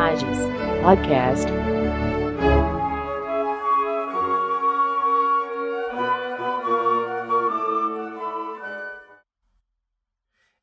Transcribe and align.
Imagens 0.00 0.38
Podcast. 0.82 1.46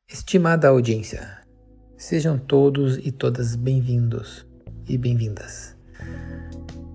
Estimada 0.08 0.66
audiência, 0.66 1.38
sejam 1.96 2.36
todos 2.36 2.98
e 2.98 3.12
todas 3.12 3.54
bem-vindos 3.54 4.44
e 4.88 4.98
bem-vindas. 4.98 5.76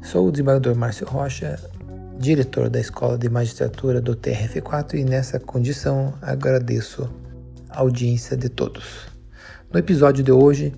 Sou 0.01 0.27
o 0.27 0.31
desembargador 0.31 0.75
Márcio 0.75 1.07
Rocha, 1.07 1.57
diretor 2.19 2.69
da 2.69 2.81
Escola 2.81 3.17
de 3.17 3.29
Magistratura 3.29 4.01
do 4.01 4.17
TRF4 4.17 4.95
e 4.95 5.05
nessa 5.05 5.39
condição 5.39 6.13
agradeço 6.21 7.09
a 7.69 7.79
audiência 7.79 8.35
de 8.35 8.49
todos. 8.49 9.07
No 9.71 9.79
episódio 9.79 10.21
de 10.21 10.31
hoje 10.33 10.73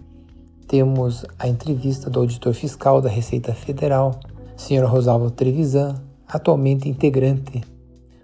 temos 0.75 1.25
a 1.39 1.47
entrevista 1.47 2.09
do 2.09 2.19
auditor 2.19 2.53
fiscal 2.53 2.99
da 2.99 3.07
Receita 3.07 3.53
Federal, 3.53 4.19
Sr. 4.57 4.83
Rosalvo 4.83 5.31
Trevisan, 5.31 5.95
atualmente 6.27 6.89
integrante 6.89 7.63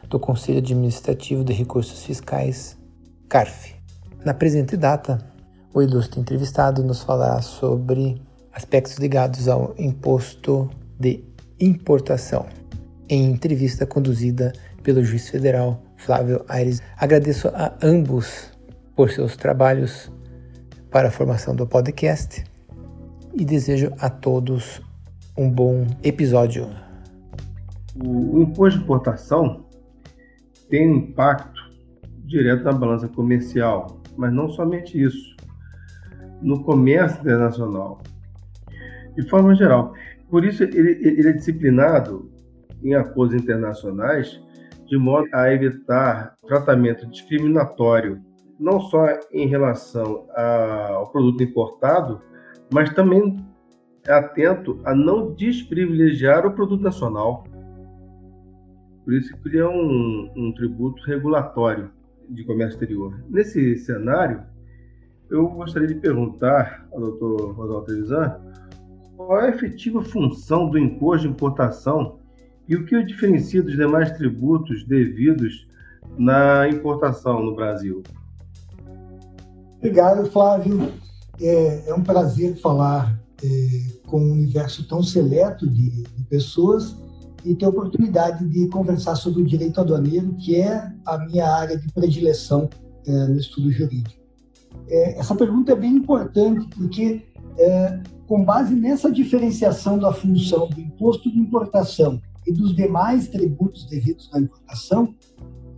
do 0.10 0.20
Conselho 0.20 0.58
Administrativo 0.58 1.46
de 1.46 1.54
Recursos 1.54 2.04
Fiscais, 2.04 2.78
CARF. 3.30 3.74
Na 4.26 4.34
presente 4.34 4.76
data, 4.76 5.26
o 5.74 5.82
ilustre 5.82 6.20
entrevistado 6.20 6.84
nos 6.84 7.02
falará 7.02 7.42
sobre 7.42 8.22
aspectos 8.52 8.98
ligados 8.98 9.48
ao 9.48 9.74
imposto 9.78 10.70
de 11.00 11.24
importação, 11.58 12.48
em 13.08 13.32
entrevista 13.32 13.86
conduzida 13.86 14.52
pelo 14.84 15.02
juiz 15.02 15.30
federal 15.30 15.82
Flávio 15.96 16.44
Aires. 16.50 16.82
Agradeço 16.98 17.48
a 17.48 17.78
ambos 17.82 18.52
por 18.94 19.10
seus 19.10 19.38
trabalhos 19.38 20.12
para 20.92 21.08
a 21.08 21.12
formação 21.12 21.56
do 21.56 21.66
podcast 21.66 22.44
e 23.34 23.46
desejo 23.46 23.94
a 23.98 24.10
todos 24.10 24.82
um 25.38 25.50
bom 25.50 25.88
episódio. 26.04 26.70
O 27.96 28.42
imposto 28.42 28.78
de 28.78 28.84
importação 28.84 29.66
tem 30.70 30.92
um 30.92 30.96
impacto 30.98 31.72
direto 32.26 32.64
na 32.64 32.74
balança 32.74 33.08
comercial, 33.08 34.02
mas 34.18 34.34
não 34.34 34.50
somente 34.50 35.02
isso, 35.02 35.36
no 36.42 36.62
comércio 36.64 37.22
internacional, 37.22 38.02
de 39.16 39.28
forma 39.30 39.56
geral. 39.56 39.94
Por 40.30 40.44
isso, 40.44 40.64
ele, 40.64 40.92
ele 41.02 41.28
é 41.28 41.34
disciplinado 41.34 42.30
em 42.84 42.96
acordos 42.96 43.36
internacionais 43.42 44.42
de 44.88 44.98
modo 44.98 45.28
a 45.34 45.54
evitar 45.54 46.36
tratamento 46.46 47.08
discriminatório, 47.08 48.22
não 48.62 48.80
só 48.80 49.08
em 49.32 49.48
relação 49.48 50.28
ao 50.36 51.12
produto 51.12 51.44
importado, 51.44 52.22
mas 52.72 52.94
também 52.94 53.44
atento 54.08 54.80
a 54.86 54.94
não 54.94 55.34
desprivilegiar 55.34 56.46
o 56.46 56.54
produto 56.54 56.82
nacional. 56.82 57.44
Por 59.04 59.14
isso 59.14 59.36
que 59.36 59.50
ele 59.50 59.58
é 59.58 59.68
um, 59.68 60.32
um 60.36 60.54
tributo 60.54 61.04
regulatório 61.04 61.90
de 62.30 62.44
comércio 62.44 62.76
exterior. 62.76 63.20
Nesse 63.30 63.78
cenário, 63.78 64.44
eu 65.30 65.48
gostaria 65.48 65.88
de 65.88 65.96
perguntar 65.96 66.88
ao 66.94 67.00
Dr. 67.00 67.54
Rosaldo 67.54 67.86
Trevisan 67.86 68.40
qual 69.18 69.40
é 69.40 69.48
a 69.48 69.50
efetiva 69.50 70.04
função 70.04 70.70
do 70.70 70.78
imposto 70.78 71.28
de 71.28 71.34
importação 71.34 72.20
e 72.68 72.76
o 72.76 72.86
que 72.86 72.96
o 72.96 73.06
diferencia 73.06 73.64
dos 73.64 73.76
demais 73.76 74.12
tributos 74.12 74.84
devidos 74.84 75.68
na 76.18 76.70
importação 76.70 77.44
no 77.44 77.56
Brasil. 77.56 78.04
Obrigado, 79.82 80.30
Flávio. 80.30 80.94
É, 81.42 81.90
é 81.90 81.94
um 81.96 82.04
prazer 82.04 82.56
falar 82.58 83.20
é, 83.44 83.48
com 84.06 84.22
um 84.22 84.32
universo 84.34 84.88
tão 84.88 85.02
seleto 85.02 85.68
de, 85.68 86.04
de 86.04 86.24
pessoas 86.26 86.96
e 87.44 87.56
ter 87.56 87.66
a 87.66 87.70
oportunidade 87.70 88.48
de 88.48 88.68
conversar 88.68 89.16
sobre 89.16 89.42
o 89.42 89.46
direito 89.46 89.82
aduaneiro, 89.82 90.36
que 90.36 90.56
é 90.56 90.88
a 91.04 91.18
minha 91.18 91.48
área 91.48 91.76
de 91.76 91.92
predileção 91.94 92.70
é, 93.08 93.12
no 93.26 93.40
estudo 93.40 93.72
jurídico. 93.72 94.22
É, 94.88 95.18
essa 95.18 95.34
pergunta 95.34 95.72
é 95.72 95.76
bem 95.76 95.96
importante, 95.96 96.68
porque 96.76 97.24
é, 97.58 98.00
com 98.28 98.46
base 98.46 98.76
nessa 98.76 99.12
diferenciação 99.12 99.98
da 99.98 100.14
função 100.14 100.70
do 100.70 100.80
imposto 100.80 101.32
de 101.32 101.40
importação 101.40 102.22
e 102.46 102.54
dos 102.54 102.76
demais 102.76 103.30
tributos 103.30 103.88
devidos 103.88 104.30
à 104.32 104.40
importação, 104.40 105.16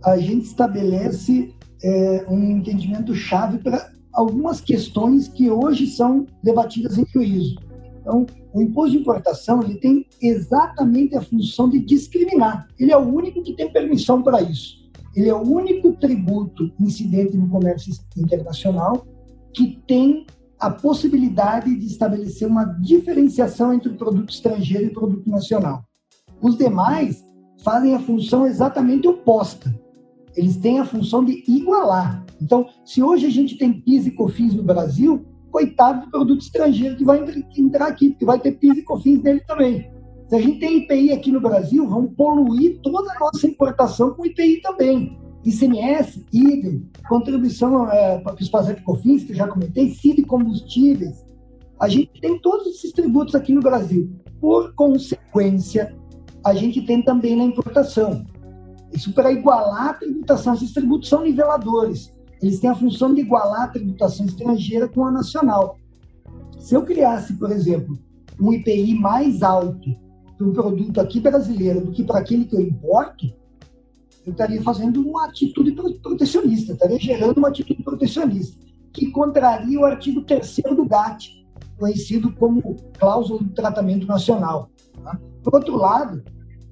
a 0.04 0.18
gente 0.18 0.44
estabelece 0.44 1.54
é, 1.84 2.24
um 2.28 2.42
entendimento 2.50 3.14
chave 3.14 3.58
para 3.58 3.92
algumas 4.12 4.60
questões 4.60 5.28
que 5.28 5.50
hoje 5.50 5.86
são 5.86 6.26
debatidas 6.42 6.96
em 6.96 7.04
juízo. 7.04 7.56
Então, 8.00 8.26
o 8.52 8.62
imposto 8.62 8.92
de 8.92 8.98
importação 8.98 9.62
ele 9.62 9.74
tem 9.76 10.06
exatamente 10.20 11.14
a 11.16 11.20
função 11.20 11.68
de 11.68 11.78
discriminar. 11.78 12.68
Ele 12.78 12.92
é 12.92 12.96
o 12.96 13.06
único 13.06 13.42
que 13.42 13.52
tem 13.52 13.70
permissão 13.70 14.22
para 14.22 14.40
isso. 14.40 14.82
Ele 15.14 15.28
é 15.28 15.34
o 15.34 15.42
único 15.42 15.92
tributo 15.92 16.72
incidente 16.80 17.36
no 17.36 17.48
comércio 17.48 17.92
internacional 18.16 19.06
que 19.52 19.78
tem 19.86 20.26
a 20.58 20.70
possibilidade 20.70 21.74
de 21.74 21.86
estabelecer 21.86 22.48
uma 22.48 22.64
diferenciação 22.64 23.74
entre 23.74 23.90
o 23.90 23.96
produto 23.96 24.30
estrangeiro 24.30 24.84
e 24.84 24.88
o 24.88 24.94
produto 24.94 25.28
nacional. 25.28 25.84
Os 26.40 26.56
demais 26.56 27.24
fazem 27.62 27.94
a 27.94 28.00
função 28.00 28.46
exatamente 28.46 29.06
oposta. 29.06 29.74
Eles 30.36 30.56
têm 30.56 30.80
a 30.80 30.84
função 30.84 31.24
de 31.24 31.44
igualar. 31.48 32.24
Então, 32.40 32.66
se 32.84 33.02
hoje 33.02 33.26
a 33.26 33.30
gente 33.30 33.56
tem 33.56 33.72
PIS 33.72 34.06
e 34.06 34.10
COFINS 34.10 34.54
no 34.54 34.62
Brasil, 34.62 35.24
coitado 35.50 36.04
do 36.04 36.10
produto 36.10 36.40
estrangeiro 36.40 36.96
que 36.96 37.04
vai 37.04 37.24
entrar 37.56 37.86
aqui, 37.86 38.10
porque 38.10 38.24
vai 38.24 38.38
ter 38.40 38.52
PIS 38.52 38.78
e 38.78 38.82
COFINS 38.82 39.22
nele 39.22 39.40
também. 39.40 39.90
Se 40.28 40.36
a 40.36 40.40
gente 40.40 40.58
tem 40.58 40.78
IPI 40.78 41.12
aqui 41.12 41.30
no 41.30 41.40
Brasil, 41.40 41.86
vamos 41.86 42.12
poluir 42.16 42.80
toda 42.82 43.12
a 43.12 43.20
nossa 43.20 43.46
importação 43.46 44.14
com 44.14 44.26
IPI 44.26 44.60
também. 44.62 45.18
ICMS, 45.44 46.24
idem, 46.32 46.88
contribuição 47.08 47.90
é, 47.90 48.18
para 48.18 48.34
os 48.34 48.48
PASEP 48.48 48.82
COFINS, 48.82 49.24
que 49.24 49.32
eu 49.32 49.36
já 49.36 49.46
comentei, 49.46 49.90
CID 49.90 50.22
combustíveis. 50.24 51.24
A 51.78 51.88
gente 51.88 52.18
tem 52.20 52.38
todos 52.38 52.66
esses 52.66 52.92
tributos 52.92 53.34
aqui 53.34 53.52
no 53.52 53.60
Brasil. 53.60 54.10
Por 54.40 54.74
consequência, 54.74 55.94
a 56.44 56.54
gente 56.54 56.80
tem 56.82 57.02
também 57.02 57.36
na 57.36 57.44
importação. 57.44 58.24
Isso 58.94 59.12
para 59.12 59.32
igualar 59.32 59.88
a 59.88 59.94
tributação. 59.94 60.54
Esses 60.54 60.72
tributos 60.72 61.08
são 61.08 61.22
niveladores. 61.22 62.14
Eles 62.40 62.60
têm 62.60 62.70
a 62.70 62.74
função 62.74 63.12
de 63.12 63.22
igualar 63.22 63.62
a 63.62 63.68
tributação 63.68 64.24
estrangeira 64.24 64.88
com 64.88 65.04
a 65.04 65.10
nacional. 65.10 65.78
Se 66.58 66.74
eu 66.74 66.84
criasse, 66.84 67.34
por 67.34 67.50
exemplo, 67.50 67.98
um 68.40 68.52
IPI 68.52 68.94
mais 68.94 69.42
alto 69.42 69.90
para 70.36 70.46
um 70.46 70.52
produto 70.52 71.00
aqui 71.00 71.20
brasileiro 71.20 71.80
do 71.80 71.92
que 71.92 72.04
para 72.04 72.20
aquele 72.20 72.44
que 72.44 72.54
eu 72.54 72.60
importo, 72.60 73.26
eu 74.24 74.32
estaria 74.32 74.62
fazendo 74.62 75.00
uma 75.00 75.26
atitude 75.26 75.72
protecionista, 76.00 76.72
estaria 76.72 76.98
gerando 76.98 77.38
uma 77.38 77.48
atitude 77.48 77.82
protecionista, 77.82 78.58
que 78.92 79.10
contraria 79.10 79.78
o 79.78 79.84
artigo 79.84 80.22
3 80.22 80.56
do 80.74 80.86
GATT, 80.86 81.44
conhecido 81.78 82.32
como 82.34 82.76
cláusula 82.98 83.42
do 83.42 83.50
tratamento 83.50 84.06
nacional. 84.06 84.70
Tá? 85.02 85.20
Por 85.42 85.54
outro 85.54 85.76
lado, 85.76 86.22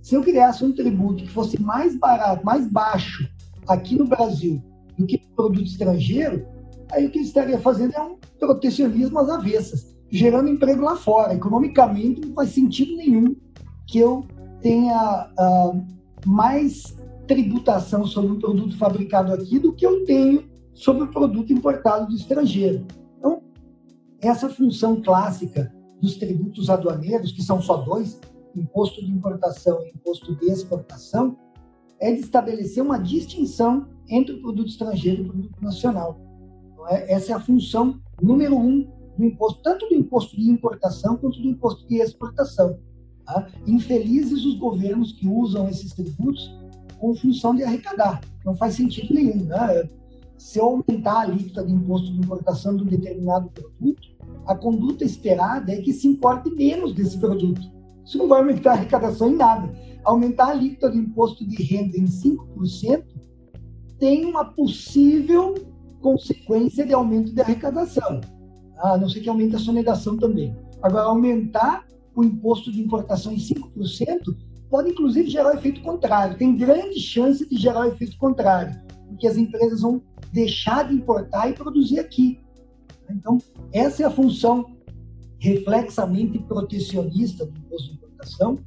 se 0.03 0.17
eu 0.17 0.23
criasse 0.23 0.65
um 0.65 0.73
tributo 0.73 1.23
que 1.23 1.31
fosse 1.31 1.63
mais 1.63 1.97
barato, 1.97 2.45
mais 2.45 2.67
baixo 2.67 3.31
aqui 3.69 3.95
no 3.95 4.05
Brasil 4.05 4.61
do 4.99 5.07
que 5.07 5.19
produto 5.37 5.65
estrangeiro, 5.65 6.45
aí 6.91 7.07
o 7.07 7.11
que 7.11 7.21
estaria 7.21 7.59
fazendo 7.59 7.95
é 7.95 8.03
um 8.03 8.17
protecionismo 8.39 9.19
às 9.21 9.31
avessas, 9.31 9.97
gerando 10.11 10.51
emprego 10.51 10.83
lá 10.83 10.97
fora. 10.97 11.35
Economicamente 11.35 12.21
não 12.21 12.35
faz 12.35 12.51
sentido 12.51 12.97
nenhum 12.97 13.37
que 13.87 14.01
eu 14.01 14.27
tenha 14.61 15.31
uh, 15.39 15.87
mais 16.27 16.97
tributação 17.29 18.05
sobre 18.05 18.33
um 18.33 18.41
produto 18.41 18.77
fabricado 18.77 19.33
aqui 19.33 19.61
do 19.61 19.73
que 19.73 19.87
eu 19.87 20.05
tenho 20.05 20.45
sobre 20.75 21.05
o 21.05 21.11
produto 21.11 21.53
importado 21.53 22.09
do 22.09 22.15
estrangeiro. 22.15 22.85
Então, 23.19 23.41
essa 24.21 24.49
função 24.49 25.01
clássica 25.01 25.73
dos 26.01 26.17
tributos 26.17 26.69
aduaneiros, 26.69 27.31
que 27.31 27.43
são 27.43 27.63
só 27.63 27.77
dois, 27.77 28.21
imposto 28.61 29.05
de 29.05 29.11
importação 29.11 29.83
e 29.85 29.91
imposto 29.91 30.35
de 30.37 30.47
exportação, 30.47 31.37
é 32.01 32.13
de 32.13 32.21
estabelecer 32.21 32.83
uma 32.83 32.99
distinção 32.99 33.89
entre 34.09 34.35
o 34.35 34.43
produto 34.43 34.69
estrangeiro 34.69 35.23
e 35.23 35.25
o 35.27 35.29
produto 35.29 35.63
nacional. 35.63 36.21
Então, 36.73 36.89
é, 36.89 37.13
essa 37.13 37.33
é 37.33 37.35
a 37.35 37.41
função 37.41 38.01
número 38.21 38.57
um 38.57 38.89
do 39.17 39.25
imposto, 39.25 39.63
tanto 39.63 39.89
do 39.89 39.95
imposto 39.95 40.37
de 40.37 40.51
importação 40.51 41.17
quanto 41.17 41.41
do 41.41 41.49
imposto 41.49 41.87
de 41.87 42.01
exportação. 42.01 42.79
Tá? 43.25 43.47
Infelizes 43.67 44.45
os 44.45 44.59
governos 44.59 45.13
que 45.13 45.29
usam 45.29 45.69
esses 45.69 45.93
tributos 45.93 46.51
com 46.99 47.15
função 47.15 47.55
de 47.55 47.63
arrecadar. 47.63 48.21
Não 48.45 48.55
faz 48.55 48.75
sentido 48.75 49.15
nenhum. 49.15 49.45
Né? 49.45 49.89
Se 50.37 50.59
eu 50.59 50.65
aumentar 50.65 51.13
a 51.13 51.21
alíquota 51.21 51.65
de 51.65 51.73
imposto 51.73 52.13
de 52.13 52.19
importação 52.19 52.77
de 52.77 52.83
um 52.83 52.87
determinado 52.87 53.49
produto, 53.51 54.09
a 54.47 54.57
conduta 54.57 55.05
esperada 55.05 55.73
é 55.73 55.81
que 55.81 55.93
se 55.93 56.09
importe 56.09 56.51
menos 56.51 56.95
desse 56.95 57.19
produto. 57.19 57.61
Isso 58.05 58.19
não 58.19 58.29
vai 58.29 58.41
aumentar 58.41 58.71
a 58.71 58.75
arrecadação 58.75 59.31
em 59.31 59.37
nada. 59.37 59.73
Aumentar 60.05 60.47
a 60.47 60.51
alíquota 60.51 60.91
de 60.91 60.99
imposto 60.99 61.47
de 61.47 61.63
renda 61.63 61.97
em 61.97 62.05
5% 62.05 63.05
tem 63.99 64.25
uma 64.25 64.45
possível 64.45 65.55
consequência 66.01 66.85
de 66.85 66.93
aumento 66.93 67.33
de 67.33 67.41
arrecadação, 67.41 68.21
a 68.79 68.99
não 68.99 69.09
ser 69.09 69.21
que 69.21 69.29
aumente 69.29 69.55
a 69.55 69.61
sonegação 69.61 70.17
também. 70.17 70.55
Agora, 70.83 71.05
aumentar 71.05 71.87
o 72.15 72.25
imposto 72.25 72.73
de 72.73 72.81
importação 72.81 73.33
em 73.33 73.37
5% 73.37 74.37
pode, 74.69 74.91
inclusive, 74.91 75.31
gerar 75.31 75.55
efeito 75.55 75.81
contrário. 75.83 76.37
Tem 76.37 76.57
grande 76.57 76.99
chance 76.99 77.49
de 77.49 77.57
gerar 77.57 77.87
efeito 77.89 78.19
contrário, 78.19 78.81
porque 79.07 79.27
as 79.27 79.37
empresas 79.37 79.83
vão 79.83 80.03
deixar 80.33 80.89
de 80.89 80.95
importar 80.95 81.49
e 81.49 81.53
produzir 81.53 82.01
aqui. 82.01 82.41
Então, 83.09 83.39
essa 83.73 84.03
é 84.03 84.07
a 84.07 84.11
função 84.11 84.72
reflexamente 85.43 86.39
protecionista 86.39 87.45
do 87.45 87.59
imposto 87.59 87.89
de 87.89 87.95
importação 87.95 88.59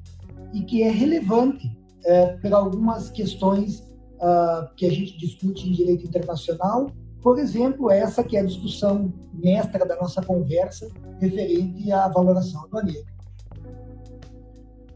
e 0.53 0.61
que 0.61 0.83
é 0.83 0.91
relevante 0.91 1.65
é, 2.03 2.37
para 2.37 2.57
algumas 2.57 3.09
questões 3.09 3.79
uh, 4.15 4.67
que 4.75 4.85
a 4.85 4.89
gente 4.89 5.17
discute 5.17 5.69
em 5.69 5.71
direito 5.71 6.05
internacional, 6.05 6.91
por 7.21 7.39
exemplo, 7.39 7.89
essa 7.89 8.23
que 8.23 8.35
é 8.35 8.41
a 8.41 8.45
discussão 8.45 9.11
mestra 9.33 9.85
da 9.85 9.95
nossa 9.95 10.21
conversa 10.21 10.89
referente 11.19 11.89
à 11.93 12.09
valoração 12.09 12.65
aduaneira. 12.65 13.05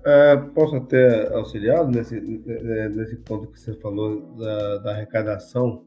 É, 0.06 0.36
posso 0.54 0.76
até 0.76 1.34
auxiliar 1.34 1.88
nesse, 1.88 2.20
nesse 2.20 3.16
ponto 3.18 3.52
que 3.52 3.60
você 3.60 3.74
falou 3.76 4.36
da, 4.36 4.78
da 4.80 4.92
arrecadação 4.92 5.86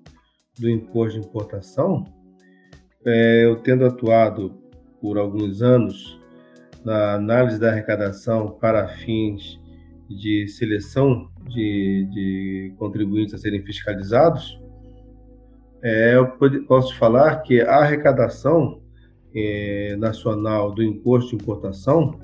do 0.59 0.71
imposto 0.71 1.21
de 1.21 1.27
importação. 1.27 2.05
É, 3.05 3.45
eu 3.45 3.57
tendo 3.63 3.85
atuado 3.85 4.62
por 5.03 5.19
alguns 5.19 5.61
anos 5.61 6.19
na 6.85 7.15
análise 7.15 7.59
da 7.59 7.71
arrecadação 7.71 8.57
para 8.61 8.89
fins 8.89 9.61
de 10.09 10.47
seleção 10.49 11.29
de, 11.49 12.09
de 12.13 12.75
contribuintes 12.79 13.35
a 13.35 13.39
serem 13.39 13.63
fiscalizados, 13.63 14.59
é, 15.83 16.15
eu 16.15 16.29
posso 16.67 16.97
falar 16.97 17.43
que 17.43 17.61
a 17.61 17.79
arrecadação 17.79 18.81
é, 19.35 19.97
nacional 19.99 20.73
do 20.73 20.83
imposto 20.83 21.37
de 21.37 21.43
importação 21.43 22.21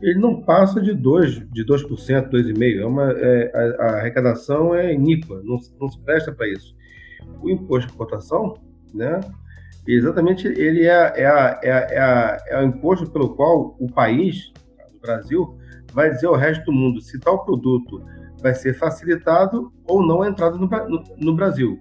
ele 0.00 0.18
não 0.18 0.42
passa 0.42 0.80
de 0.80 0.92
2%, 0.92 1.48
de 1.52 1.64
2%, 1.64 2.30
2,5%. 2.30 3.16
É 3.20 3.42
é, 3.42 3.52
a, 3.54 3.84
a, 3.84 3.98
arrecadação 3.98 4.74
é 4.74 4.92
iníqua, 4.92 5.42
não, 5.44 5.58
não 5.80 5.88
se 5.88 5.98
presta 6.00 6.32
para 6.32 6.48
isso. 6.48 6.74
O 7.42 7.50
imposto 7.50 7.88
de 7.88 7.94
importação, 7.94 8.54
né, 8.94 9.20
exatamente, 9.94 10.46
ele 10.46 10.86
é, 10.86 11.12
é, 11.16 11.26
a, 11.26 11.60
é, 11.62 11.98
a, 11.98 12.38
é, 12.48 12.60
o 12.60 12.66
imposto 12.66 13.10
pelo 13.10 13.34
qual 13.34 13.76
o 13.78 13.90
país, 13.90 14.52
o 14.94 15.00
Brasil, 15.00 15.58
vai 15.92 16.10
dizer 16.10 16.26
ao 16.26 16.36
resto 16.36 16.64
do 16.64 16.72
mundo 16.72 17.00
se 17.00 17.18
tal 17.18 17.44
produto 17.44 18.02
vai 18.40 18.54
ser 18.54 18.74
facilitado 18.74 19.72
ou 19.86 20.06
não 20.06 20.22
a 20.22 20.28
entrada 20.28 20.56
no, 20.56 20.66
no, 20.66 21.04
no 21.16 21.34
Brasil. 21.34 21.80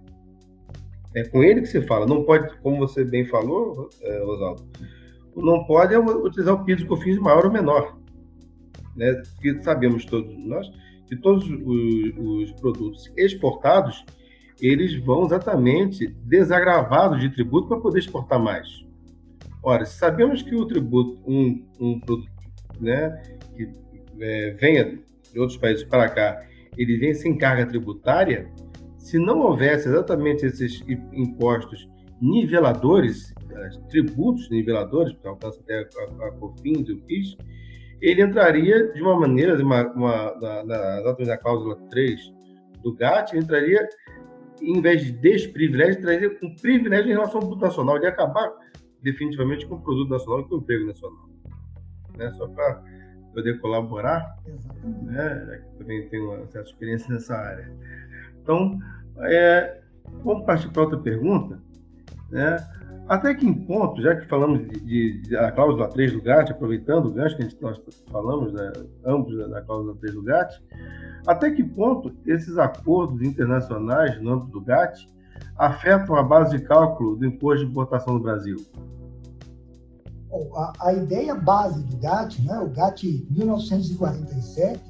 É 1.13 1.24
com 1.24 1.44
ele 1.44 1.62
que 1.62 1.68
se 1.68 1.81
fala. 1.81 2.06
Não 2.06 2.24
pode, 2.24 2.56
como 2.59 2.77
você 2.77 3.04
bem 3.04 3.25
falou, 3.25 3.89
é, 4.01 4.24
Rosaldo, 4.24 4.68
não 5.36 5.65
pode 5.65 5.95
utilizar 5.95 6.54
o 6.54 6.63
PIS 6.63 6.81
e 6.81 6.86
COFINS 6.86 7.19
maior 7.19 7.45
ou 7.45 7.51
menor 7.51 7.98
né? 8.98 9.21
Porque 9.36 9.62
sabemos 9.63 10.04
todos 10.06 10.36
nós 10.45 10.68
que 11.06 11.15
todos 11.15 11.48
os, 11.48 12.18
os 12.18 12.51
produtos 12.59 13.09
exportados 13.15 14.04
eles 14.62 14.95
vão 15.04 15.25
exatamente 15.25 16.07
desagravados 16.24 17.19
de 17.19 17.30
tributo 17.30 17.68
para 17.68 17.80
poder 17.80 18.00
exportar 18.00 18.39
mais. 18.39 18.86
Ora, 19.63 19.86
sabemos 19.86 20.42
que 20.42 20.56
o 20.56 20.65
tributo, 20.65 21.19
um, 21.25 21.65
um 21.80 22.00
produto 22.00 22.31
né, 22.80 23.21
que 23.56 23.69
é, 24.19 24.51
venha 24.51 25.00
de 25.31 25.39
outros 25.39 25.57
países 25.57 25.83
para 25.83 26.09
cá, 26.09 26.42
ele 26.77 26.98
vem 26.98 27.13
sem 27.13 27.38
carga 27.38 27.65
tributária, 27.65 28.50
se 28.98 29.18
não 29.18 29.39
houvesse 29.39 29.88
exatamente 29.88 30.45
esses 30.45 30.83
impostos 31.13 31.88
niveladores, 32.21 33.33
tributos 33.89 34.50
niveladores, 34.50 35.15
que 35.18 35.27
alcança 35.27 35.59
até 35.62 35.80
a, 35.80 36.27
a, 36.27 36.31
COFINS 36.31 36.89
e 36.89 36.94
o 36.94 37.01
PIS, 37.01 37.38
ele 38.01 38.21
entraria 38.21 38.92
de 38.94 39.01
uma 39.01 39.19
maneira, 39.19 39.56
uma, 39.62 39.92
uma, 39.94 40.36
na, 40.39 40.63
na, 40.63 41.15
na 41.18 41.38
cláusula 41.38 41.75
3 41.89 42.19
do 42.83 42.94
GATT, 42.94 43.38
entraria, 43.38 43.88
em 44.62 44.81
vez 44.81 45.04
de 45.04 45.12
desprivilégio, 45.12 46.01
traria 46.01 46.38
um 46.44 46.56
privilégio 46.56 47.07
em 47.07 47.13
relação 47.13 47.36
ao 47.36 47.48
produto 47.48 47.62
nacional, 47.62 48.00
de 48.00 48.07
acabar 48.07 48.51
definitivamente 49.01 49.65
com 49.65 49.75
o 49.75 49.81
produto 49.81 50.09
nacional 50.09 50.42
e 50.42 50.50
com 50.50 50.56
o 50.56 50.57
emprego 50.59 50.88
nacional. 50.88 51.30
Né? 52.18 52.31
Só 52.33 52.48
para 52.48 52.83
poder 53.33 53.59
colaborar, 53.59 54.36
né? 55.04 55.63
também 55.77 56.07
tenho 56.09 56.33
uma 56.33 56.48
certa 56.48 56.69
experiência 56.69 57.13
nessa 57.13 57.36
área. 57.36 57.71
Então, 58.42 58.80
é, 59.21 59.81
vamos 60.24 60.45
partir 60.45 60.69
para 60.69 60.83
outra 60.83 60.98
pergunta. 60.98 61.62
Né? 62.30 62.58
Até 63.08 63.34
que 63.34 63.48
em 63.48 63.54
ponto, 63.54 64.02
já 64.02 64.16
que 64.16 64.28
falamos 64.28 64.68
de, 64.68 64.80
de, 64.82 65.22
de 65.22 65.38
a 65.38 65.52
cláusula 65.52 65.88
3 65.88 66.12
do 66.12 66.22
GATT, 66.22 66.52
aproveitando 66.52 67.06
o 67.06 67.12
gancho 67.12 67.38
que 67.38 67.44
a 67.44 67.48
gente, 67.48 67.62
nós 67.62 67.80
falamos, 68.12 68.52
né, 68.52 68.74
ambos 69.06 69.38
da, 69.38 69.48
da 69.48 69.62
cláusula 69.62 69.96
3 69.96 70.14
do 70.14 70.24
GATT, 70.24 70.62
até 71.26 71.52
que 71.52 71.64
ponto 71.64 72.14
esses 72.26 72.58
acordos 72.58 73.22
internacionais 73.22 74.22
no 74.22 74.34
âmbito 74.34 74.52
do 74.52 74.62
GATT 74.62 75.08
afetam 75.58 76.16
a 76.16 76.24
base 76.24 76.58
de 76.58 76.64
cálculo 76.64 77.16
do 77.16 77.26
imposto 77.26 77.66
de 77.66 77.72
importação 77.72 78.16
no 78.16 78.20
Brasil? 78.20 78.58
Bom, 80.30 80.52
a, 80.56 80.74
a, 80.88 80.94
ideia 80.94 81.34
base 81.34 81.82
do 81.84 81.96
GATT, 81.98 82.42
né, 82.42 82.60
o 82.60 82.70
GATT 82.70 83.26
1947, 83.32 84.82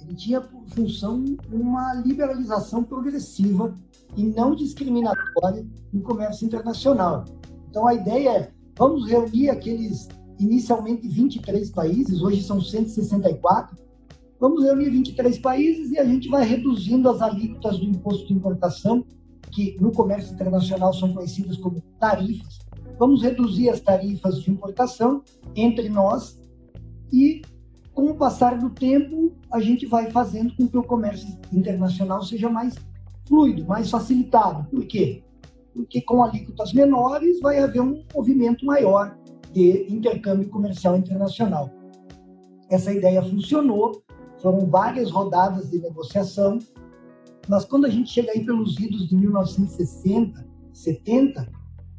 ele 0.00 0.14
tinha 0.14 0.40
por 0.40 0.64
função 0.68 1.22
uma 1.52 1.94
liberalização 1.94 2.82
progressiva 2.82 3.74
e 4.16 4.24
não 4.24 4.54
discriminatória 4.54 5.66
no 5.92 6.02
comércio 6.02 6.46
internacional. 6.46 7.24
Então 7.68 7.86
a 7.86 7.94
ideia 7.94 8.30
é, 8.30 8.50
vamos 8.76 9.08
reunir 9.08 9.50
aqueles 9.50 10.08
inicialmente 10.38 11.08
23 11.08 11.70
países, 11.70 12.22
hoje 12.22 12.42
são 12.42 12.60
164. 12.60 13.76
Vamos 14.38 14.62
reunir 14.62 14.90
23 14.90 15.38
países 15.38 15.90
e 15.92 15.98
a 15.98 16.04
gente 16.04 16.28
vai 16.28 16.44
reduzindo 16.44 17.08
as 17.08 17.22
alíquotas 17.22 17.78
do 17.78 17.84
imposto 17.84 18.26
de 18.26 18.34
importação, 18.34 19.04
que 19.50 19.76
no 19.80 19.90
comércio 19.92 20.34
internacional 20.34 20.92
são 20.92 21.14
conhecidas 21.14 21.56
como 21.56 21.80
tarifas. 21.98 22.58
Vamos 22.98 23.22
reduzir 23.22 23.70
as 23.70 23.80
tarifas 23.80 24.42
de 24.42 24.50
importação 24.50 25.22
entre 25.54 25.88
nós 25.88 26.38
e, 27.12 27.42
com 27.94 28.10
o 28.10 28.14
passar 28.14 28.58
do 28.58 28.70
tempo, 28.70 29.32
a 29.50 29.60
gente 29.60 29.86
vai 29.86 30.10
fazendo 30.10 30.54
com 30.54 30.68
que 30.68 30.76
o 30.76 30.82
comércio 30.82 31.28
internacional 31.52 32.22
seja 32.22 32.50
mais 32.50 32.74
fluido, 33.26 33.66
mais 33.66 33.90
facilitado. 33.90 34.64
Por 34.70 34.86
quê? 34.86 35.22
porque 35.76 36.00
com 36.00 36.24
alíquotas 36.24 36.72
menores 36.72 37.38
vai 37.40 37.58
haver 37.58 37.82
um 37.82 38.02
movimento 38.14 38.64
maior 38.64 39.16
de 39.52 39.86
intercâmbio 39.92 40.48
comercial 40.48 40.96
internacional. 40.96 41.70
Essa 42.70 42.92
ideia 42.92 43.22
funcionou, 43.22 44.02
foram 44.40 44.66
várias 44.66 45.10
rodadas 45.10 45.70
de 45.70 45.78
negociação, 45.78 46.58
mas 47.46 47.64
quando 47.66 47.84
a 47.84 47.90
gente 47.90 48.10
chega 48.10 48.32
aí 48.32 48.44
pelos 48.44 48.78
idos 48.80 49.06
de 49.06 49.16
1960, 49.16 50.46
70, 50.72 51.46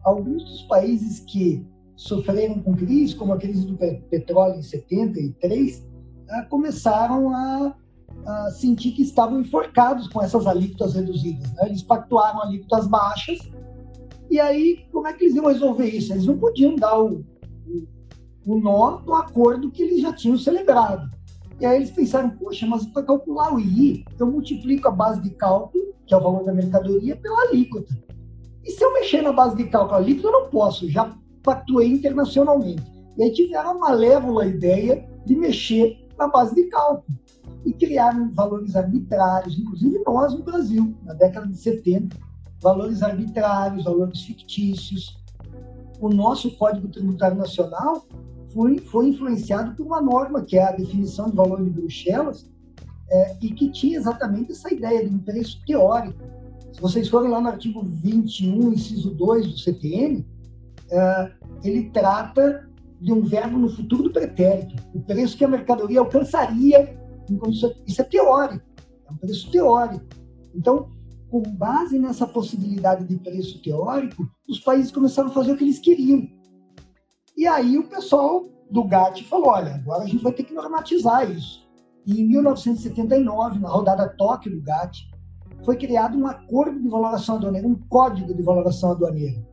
alguns 0.04 0.44
dos 0.44 0.64
países 0.64 1.20
que 1.20 1.64
sofreram 1.96 2.60
com 2.62 2.76
crise, 2.76 3.16
como 3.16 3.34
a 3.34 3.38
crise 3.38 3.66
do 3.66 3.78
petróleo 3.78 4.56
em 4.56 4.64
73, 4.64 5.88
ah, 6.30 6.46
começaram 6.50 7.30
a, 7.30 7.76
sentir 8.52 8.92
que 8.92 9.02
estavam 9.02 9.40
enforcados 9.40 10.08
com 10.08 10.22
essas 10.22 10.46
alíquotas 10.46 10.96
reduzidas. 10.96 11.52
Né? 11.54 11.68
Eles 11.68 11.84
pactuaram 11.84 12.42
alíquotas 12.42 12.88
baixas 12.88 13.40
e 14.30 14.40
aí, 14.40 14.86
como 14.92 15.08
é 15.08 15.14
que 15.14 15.26
eles 15.26 15.36
iam 15.36 15.46
resolver 15.46 15.86
isso? 15.86 16.12
Eles 16.12 16.26
não 16.26 16.38
podiam 16.38 16.76
dar 16.76 17.00
o, 17.00 17.24
o, 17.66 17.88
o 18.46 18.60
nó 18.60 18.98
do 18.98 19.14
acordo 19.14 19.72
que 19.72 19.82
eles 19.82 20.02
já 20.02 20.12
tinham 20.14 20.38
celebrado. 20.38 21.10
E 21.60 21.66
aí 21.66 21.78
eles 21.78 21.92
pensaram, 21.92 22.30
poxa, 22.32 22.68
mas 22.68 22.86
para 22.88 23.04
calcular 23.04 23.54
o 23.54 23.60
II, 23.60 24.06
eu 24.20 24.28
multiplico 24.28 24.88
a 24.88 24.92
base 24.92 25.22
de 25.22 25.32
cálculo, 25.32 25.94
que 26.06 26.14
é 26.14 26.18
o 26.18 26.22
valor 26.22 26.44
da 26.44 26.54
mercadoria, 26.54 27.16
pela 27.16 27.42
alíquota. 27.44 27.98
E 28.64 28.72
se 28.72 28.84
eu 28.84 28.94
mexer 28.94 29.22
na 29.22 29.32
base 29.32 29.56
de 29.56 29.64
cálculo 29.66 29.96
alíquota, 29.96 30.28
eu 30.28 30.32
não 30.32 30.50
posso, 30.50 30.90
já 30.90 31.16
pactuei 31.42 31.88
internacionalmente. 31.88 32.84
E 33.18 33.24
aí 33.24 33.32
tiveram 33.32 33.72
a 33.72 33.74
malévola 33.76 34.46
ideia 34.46 35.08
de 35.26 35.36
mexer 35.36 36.06
na 36.18 36.28
base 36.28 36.54
de 36.54 36.66
cálculo. 36.66 37.18
E 37.66 37.74
criaram 37.74 38.32
valores 38.32 38.76
arbitrários, 38.76 39.58
inclusive 39.58 40.02
nós 40.06 40.34
no 40.34 40.44
Brasil, 40.44 40.96
na 41.04 41.14
década 41.14 41.48
de 41.48 41.58
70, 41.58 42.16
valores 42.62 43.04
arbitrários, 43.04 43.84
valores 43.84 44.22
fictícios. 44.22 45.18
O 46.00 46.10
nosso 46.10 46.56
Código 46.58 46.88
Tributário 46.88 47.38
Nacional 47.38 48.06
foi, 48.54 48.78
foi 48.80 49.10
influenciado 49.10 49.76
por 49.76 49.86
uma 49.86 50.02
norma, 50.02 50.44
que 50.44 50.58
é 50.58 50.64
a 50.64 50.72
definição 50.72 51.30
de 51.30 51.36
valor 51.36 51.64
de 51.64 51.70
Bruxelas, 51.70 52.50
é, 53.10 53.38
e 53.42 53.52
que 53.52 53.70
tinha 53.70 53.98
exatamente 53.98 54.52
essa 54.52 54.74
ideia 54.74 55.08
de 55.08 55.14
um 55.14 55.20
preço 55.20 55.62
teórico. 55.66 56.20
Se 56.74 56.82
vocês 56.82 57.08
forem 57.08 57.30
lá 57.30 57.42
no 57.42 57.48
artigo 57.48 57.82
21, 57.84 58.74
inciso 58.74 59.12
2 59.12 59.48
do 59.48 59.58
CTN, 59.58 60.26
é, 60.92 61.32
ele 61.64 61.90
trata 61.90 62.68
de 63.00 63.14
um 63.14 63.22
verbo 63.22 63.58
no 63.58 63.70
futuro 63.70 64.04
do 64.04 64.12
pretérito, 64.12 64.76
o 64.94 65.00
preço 65.02 65.38
que 65.38 65.46
a 65.46 65.48
mercadoria 65.48 66.00
alcançaria. 66.00 66.97
Isso 67.86 68.02
é 68.02 68.04
teórico, 68.04 68.66
é 69.08 69.12
um 69.12 69.18
preço 69.18 69.52
teórico. 69.52 70.06
Então, 70.54 70.90
com 71.30 71.42
base 71.42 72.00
nessa 72.00 72.26
possibilidade 72.26 73.06
de 73.06 73.18
preço 73.18 73.62
teórico, 73.62 74.28
os 74.48 74.60
países 74.60 74.92
começaram 74.92 75.30
a 75.30 75.34
fazer 75.34 75.52
o 75.52 75.58
que 75.58 75.64
eles 75.64 75.80
queriam. 75.80 76.28
E 77.36 77.46
aí 77.46 77.78
o 77.78 77.88
pessoal 77.88 78.50
do 78.72 78.84
GATT 78.84 79.24
falou, 79.26 79.50
olha, 79.50 79.76
agora 79.76 80.04
a 80.04 80.08
gente 80.08 80.24
vai 80.24 80.32
ter 80.32 80.44
que 80.44 80.54
normatizar 80.54 81.30
isso. 81.30 81.68
E 82.06 82.22
em 82.22 82.28
1979, 82.28 83.60
na 83.60 83.70
rodada 83.70 84.08
Tóquio 84.10 84.52
do 84.52 84.62
GATT, 84.62 85.10
foi 85.64 85.76
criado 85.76 86.18
um 86.18 86.26
acordo 86.26 86.80
de 86.80 86.88
valoração 86.88 87.36
aduaneira, 87.36 87.68
um 87.68 87.76
código 87.76 88.34
de 88.34 88.42
valoração 88.42 88.92
aduaneira. 88.92 89.46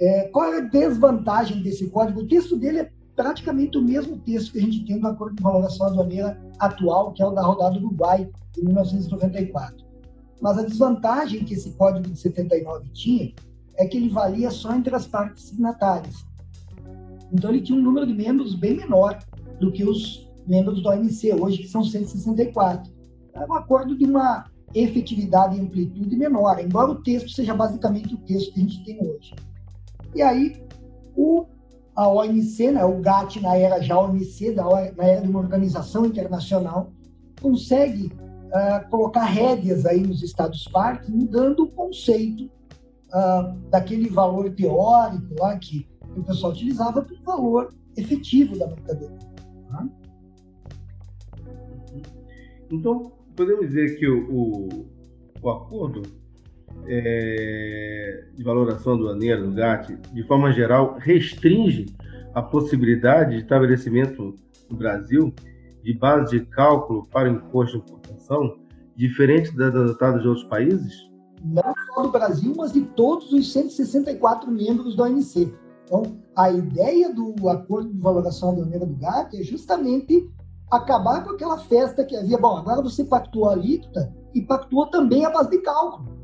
É, 0.00 0.28
qual 0.28 0.46
é 0.54 0.58
a 0.58 0.60
desvantagem 0.60 1.62
desse 1.62 1.88
código? 1.90 2.20
O 2.20 2.26
texto 2.26 2.56
dele 2.56 2.78
é 2.80 2.92
praticamente 3.20 3.76
o 3.76 3.82
mesmo 3.82 4.16
texto 4.16 4.52
que 4.52 4.58
a 4.58 4.62
gente 4.62 4.82
tem 4.86 4.98
no 4.98 5.08
acordo 5.08 5.36
de 5.36 5.42
valoração 5.42 5.88
aduaneira 5.88 6.40
atual, 6.58 7.12
que 7.12 7.22
é 7.22 7.26
o 7.26 7.32
da 7.32 7.42
rodada 7.42 7.76
Uruguai, 7.76 8.26
de 8.54 8.64
1994. 8.64 9.84
Mas 10.40 10.56
a 10.56 10.62
desvantagem 10.62 11.44
que 11.44 11.52
esse 11.52 11.72
código 11.72 12.08
de 12.08 12.18
79 12.18 12.88
tinha 12.94 13.34
é 13.76 13.86
que 13.86 13.98
ele 13.98 14.08
valia 14.08 14.50
só 14.50 14.74
entre 14.74 14.94
as 14.94 15.06
partes 15.06 15.44
signatárias. 15.44 16.24
Então 17.30 17.50
ele 17.50 17.60
tinha 17.60 17.78
um 17.78 17.82
número 17.82 18.06
de 18.06 18.14
membros 18.14 18.54
bem 18.54 18.78
menor 18.78 19.18
do 19.60 19.70
que 19.70 19.84
os 19.84 20.26
membros 20.46 20.82
do 20.82 20.88
OMC 20.88 21.34
hoje, 21.34 21.58
que 21.58 21.68
são 21.68 21.84
164. 21.84 22.90
É 23.34 23.40
um 23.44 23.52
acordo 23.52 23.98
de 23.98 24.06
uma 24.06 24.46
efetividade 24.74 25.58
e 25.58 25.60
amplitude 25.60 26.16
menor, 26.16 26.58
embora 26.58 26.92
o 26.92 27.02
texto 27.02 27.28
seja 27.28 27.54
basicamente 27.54 28.14
o 28.14 28.18
texto 28.18 28.54
que 28.54 28.60
a 28.60 28.62
gente 28.62 28.82
tem 28.82 28.98
hoje. 28.98 29.34
E 30.14 30.22
aí, 30.22 30.56
o, 31.14 31.44
a 32.00 32.08
OMC, 32.08 32.72
né, 32.72 32.82
o 32.82 32.98
GATT 32.98 33.42
na 33.42 33.58
era 33.58 33.78
já 33.78 34.00
OMC, 34.00 34.52
da, 34.52 34.64
na 34.96 35.04
era 35.04 35.20
de 35.20 35.28
uma 35.28 35.40
organização 35.40 36.06
internacional, 36.06 36.90
consegue 37.42 38.06
uh, 38.06 38.88
colocar 38.88 39.24
rédeas 39.24 39.84
aí 39.84 40.00
nos 40.00 40.22
Estados-partes, 40.22 41.10
mudando 41.10 41.64
o 41.64 41.70
conceito 41.70 42.44
uh, 42.44 43.54
daquele 43.68 44.08
valor 44.08 44.50
teórico 44.50 45.34
lá 45.38 45.58
que 45.58 45.86
o 46.16 46.22
pessoal 46.24 46.52
utilizava 46.52 47.02
para 47.02 47.14
o 47.14 47.22
valor 47.22 47.74
efetivo 47.94 48.58
da 48.58 48.66
mercadoria. 48.68 49.18
Tá? 49.68 49.88
Então, 52.70 53.12
podemos 53.36 53.66
dizer 53.66 53.98
que 53.98 54.08
o, 54.08 54.32
o, 54.32 54.86
o 55.42 55.50
acordo 55.50 56.00
é, 56.86 58.24
de 58.34 58.42
valoração 58.42 58.94
aduaneira 58.94 59.42
do 59.42 59.52
GATT, 59.52 59.96
de 60.12 60.22
forma 60.24 60.52
geral, 60.52 60.96
restringe 60.98 61.86
a 62.34 62.42
possibilidade 62.42 63.36
de 63.36 63.42
estabelecimento 63.42 64.34
no 64.70 64.76
Brasil 64.76 65.32
de 65.82 65.94
base 65.94 66.38
de 66.38 66.46
cálculo 66.46 67.06
para 67.06 67.28
o 67.30 67.32
imposto 67.32 67.78
de 67.78 67.84
importação 67.84 68.56
diferente 68.96 69.56
das 69.56 69.74
adotadas 69.74 70.22
de 70.22 70.28
outros 70.28 70.46
países? 70.46 71.10
Não 71.42 71.74
só 71.86 72.02
do 72.02 72.10
Brasil, 72.10 72.52
mas 72.56 72.72
de 72.72 72.82
todos 72.82 73.32
os 73.32 73.50
164 73.52 74.50
membros 74.50 74.94
do 74.94 75.02
OMC. 75.02 75.52
Então, 75.84 76.02
a 76.36 76.50
ideia 76.50 77.12
do 77.12 77.48
acordo 77.48 77.90
de 77.90 77.98
valoração 77.98 78.50
aduaneira 78.50 78.86
do 78.86 78.94
GATT 78.94 79.40
é 79.40 79.42
justamente 79.42 80.30
acabar 80.70 81.24
com 81.24 81.30
aquela 81.30 81.58
festa 81.58 82.04
que 82.04 82.14
havia. 82.14 82.38
Bom, 82.38 82.56
agora 82.56 82.82
você 82.82 83.04
pactuou 83.04 83.48
a 83.48 83.52
alíquota 83.52 84.14
e 84.34 84.42
pactuou 84.42 84.86
também 84.86 85.24
a 85.24 85.30
base 85.30 85.50
de 85.50 85.58
cálculo. 85.58 86.19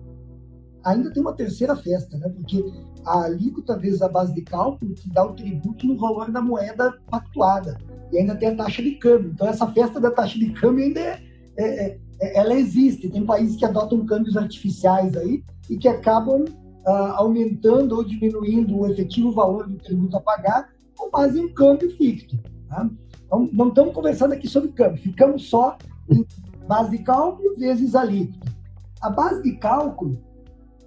Ainda 0.86 1.10
tem 1.10 1.20
uma 1.20 1.32
terceira 1.32 1.74
festa, 1.74 2.16
né? 2.16 2.28
Porque 2.28 2.64
a 3.04 3.24
alíquota 3.24 3.76
vezes 3.76 4.00
a 4.00 4.08
base 4.08 4.32
de 4.32 4.42
cálculo 4.42 4.94
te 4.94 5.08
dá 5.10 5.24
o 5.24 5.34
tributo 5.34 5.84
no 5.84 5.98
valor 5.98 6.30
da 6.30 6.40
moeda 6.40 6.94
pactuada. 7.10 7.76
E 8.12 8.18
ainda 8.18 8.36
tem 8.36 8.50
a 8.50 8.56
taxa 8.56 8.80
de 8.82 8.92
câmbio. 8.92 9.32
Então, 9.34 9.48
essa 9.48 9.66
festa 9.72 9.98
da 9.98 10.12
taxa 10.12 10.38
de 10.38 10.50
câmbio 10.50 10.84
ainda 10.84 11.00
é, 11.00 11.20
é, 11.58 11.98
é 12.20 12.38
ela 12.38 12.54
existe. 12.54 13.08
Tem 13.08 13.26
países 13.26 13.56
que 13.56 13.64
adotam 13.64 14.06
câmbios 14.06 14.36
artificiais 14.36 15.16
aí 15.16 15.42
e 15.68 15.76
que 15.76 15.88
acabam 15.88 16.44
ah, 16.86 17.14
aumentando 17.16 17.96
ou 17.96 18.04
diminuindo 18.04 18.78
o 18.78 18.86
efetivo 18.86 19.32
valor 19.32 19.68
do 19.68 19.78
tributo 19.78 20.16
a 20.16 20.20
pagar 20.20 20.68
com 20.96 21.10
base 21.10 21.40
em 21.40 21.46
um 21.46 21.52
câmbio 21.52 21.90
ficto. 21.96 22.38
Tá? 22.68 22.88
Então, 23.26 23.48
não 23.52 23.68
estamos 23.68 23.92
conversando 23.92 24.34
aqui 24.34 24.46
sobre 24.46 24.70
câmbio, 24.70 25.02
ficamos 25.02 25.48
só 25.48 25.76
em 26.08 26.24
base 26.68 26.92
de 26.92 26.98
cálculo 26.98 27.56
vezes 27.56 27.96
alíquota. 27.96 28.54
A 29.00 29.10
base 29.10 29.42
de 29.42 29.56
cálculo 29.56 30.24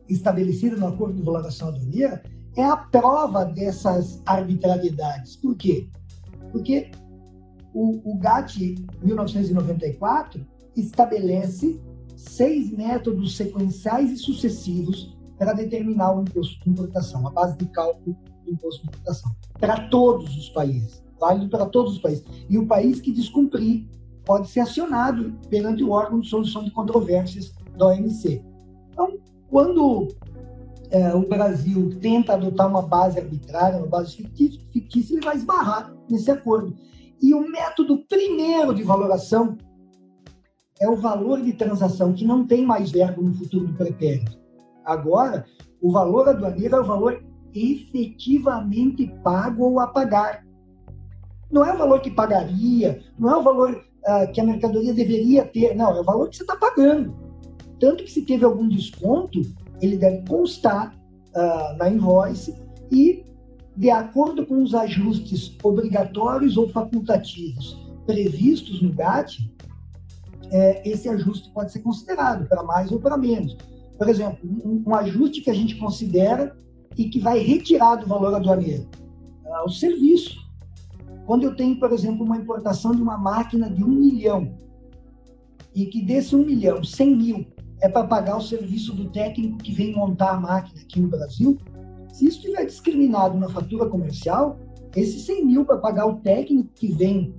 estabelecida 0.10 0.76
no 0.76 0.88
acordo 0.88 1.16
de 1.16 1.22
valoração 1.22 1.70
aduaneira 1.70 2.24
é 2.56 2.64
a 2.64 2.76
prova 2.76 3.46
dessas 3.46 4.22
arbitrariedades. 4.26 5.36
Por 5.36 5.56
quê? 5.56 5.88
Porque 6.52 6.92
o, 7.74 8.12
o 8.12 8.18
GATT 8.18 8.76
1994 9.04 10.46
estabelece 10.76 11.80
seis 12.16 12.72
métodos 12.72 13.38
sequenciais 13.38 14.12
e 14.12 14.18
sucessivos 14.18 15.18
para 15.38 15.54
determinar 15.54 16.18
o 16.18 16.22
imposto 16.22 16.62
de 16.64 16.70
importação, 16.70 17.26
a 17.28 17.32
base 17.32 17.58
de 17.58 17.66
cálculo 17.68 18.18
do 18.44 18.52
imposto 18.52 18.82
de 18.82 18.90
importação, 18.90 19.32
para 19.60 19.88
todos 19.90 20.36
os 20.36 20.50
países 20.50 21.02
válido 21.20 21.50
para 21.50 21.66
todos 21.66 21.94
os 21.94 22.00
países. 22.00 22.24
E 22.50 22.58
o 22.58 22.66
país 22.66 23.02
que 23.02 23.12
descumprir 23.12 23.86
pode 24.26 24.50
ser 24.50 24.62
acionado 24.62 25.34
perante 25.50 25.84
o 25.84 25.92
órgão 25.92 26.20
de 26.20 26.30
solução 26.30 26.64
de 26.64 26.72
controvérsias 26.72 27.54
da 27.78 27.88
OMC. 27.88 28.42
Quando 29.50 30.08
é, 30.92 31.14
o 31.14 31.28
Brasil 31.28 31.98
tenta 32.00 32.34
adotar 32.34 32.68
uma 32.68 32.82
base 32.82 33.20
arbitrária, 33.20 33.78
uma 33.78 33.88
base 33.88 34.16
fictícia, 34.16 34.62
fictícia, 34.72 35.14
ele 35.14 35.26
vai 35.26 35.36
esbarrar 35.36 35.94
nesse 36.10 36.30
acordo. 36.30 36.76
E 37.22 37.34
o 37.34 37.50
método 37.50 38.06
primeiro 38.08 38.74
de 38.74 38.84
valoração 38.84 39.58
é 40.80 40.90
o 40.90 40.96
valor 40.96 41.42
de 41.42 41.54
transação, 41.54 42.14
que 42.14 42.26
não 42.26 42.46
tem 42.46 42.66
mais 42.66 42.92
verbo 42.92 43.22
no 43.22 43.34
futuro 43.34 43.68
do 43.68 43.74
pretérito. 43.74 44.40
Agora, 44.86 45.46
o 45.82 45.92
valor 45.92 46.30
aduaneiro 46.30 46.78
é 46.78 46.80
o 46.80 46.86
valor 46.86 47.24
efetivamente 47.54 49.08
pago 49.24 49.66
ou 49.66 49.80
a 49.80 49.88
pagar. 49.88 50.46
Não 51.52 51.66
é 51.66 51.74
o 51.74 51.78
valor 51.78 52.00
que 52.00 52.12
pagaria, 52.12 53.04
não 53.18 53.30
é 53.30 53.38
o 53.38 53.44
valor 53.44 53.72
uh, 53.74 54.32
que 54.32 54.40
a 54.40 54.46
mercadoria 54.46 54.94
deveria 54.94 55.46
ter, 55.46 55.76
não, 55.76 55.96
é 55.96 56.00
o 56.00 56.04
valor 56.04 56.30
que 56.30 56.38
você 56.38 56.44
está 56.44 56.56
pagando. 56.56 57.29
Tanto 57.80 58.04
que 58.04 58.12
se 58.12 58.24
teve 58.24 58.44
algum 58.44 58.68
desconto, 58.68 59.42
ele 59.82 59.98
deve 59.98 60.28
constar 60.28 60.94
uh, 61.30 61.78
na 61.78 61.90
invoice 61.90 62.56
e, 62.92 63.24
de 63.76 63.90
acordo 63.90 64.46
com 64.46 64.62
os 64.62 64.76
ajustes 64.76 65.56
obrigatórios 65.64 66.58
ou 66.58 66.68
facultativos 66.70 67.78
previstos 68.06 68.82
no 68.82 68.92
GAT, 68.92 69.38
é, 70.52 70.90
esse 70.90 71.08
ajuste 71.08 71.52
pode 71.52 71.72
ser 71.72 71.80
considerado 71.80 72.48
para 72.48 72.64
mais 72.64 72.92
ou 72.92 73.00
para 73.00 73.16
menos. 73.16 73.56
Por 73.98 74.10
exemplo, 74.10 74.40
um, 74.44 74.84
um, 74.88 74.96
ajuste 74.96 75.42
que 75.42 75.50
a 75.50 75.54
gente 75.54 75.76
considera 75.76 76.58
e 76.98 77.08
que 77.08 77.20
vai 77.20 77.40
retirar 77.40 77.98
do 77.98 78.08
valor 78.08 78.34
aduaneiro, 78.34 78.88
uh, 79.46 79.66
o 79.66 79.70
serviço. 79.70 80.40
Quando 81.26 81.44
eu 81.44 81.56
tenho, 81.56 81.80
por 81.80 81.92
exemplo, 81.92 82.26
uma 82.26 82.38
importação 82.38 82.92
de 82.92 83.02
uma 83.02 83.18
máquina 83.18 83.70
de 83.70 83.84
um 83.84 83.90
milhão 83.90 84.58
e 85.76 85.86
que 85.86 86.02
desse 86.02 86.36
um 86.36 86.44
milhão, 86.44 86.84
cem 86.84 87.16
mil 87.16 87.46
é 87.82 87.88
para 87.88 88.08
pagar 88.08 88.38
o 88.38 88.42
serviço 88.42 88.94
do 88.94 89.10
técnico 89.10 89.58
que 89.58 89.72
vem 89.72 89.96
montar 89.96 90.32
a 90.32 90.40
máquina 90.40 90.82
aqui 90.82 91.00
no 91.00 91.08
Brasil, 91.08 91.58
se 92.12 92.26
isso 92.26 92.38
estiver 92.40 92.66
discriminado 92.66 93.38
na 93.38 93.50
fatura 93.50 93.86
comercial, 93.88 94.60
esse 94.96 95.20
100 95.20 95.46
mil 95.46 95.66
para 95.66 95.78
pagar 95.78 96.08
o 96.08 96.18
técnico 96.18 96.70
que 96.76 96.92
vem 96.92 97.34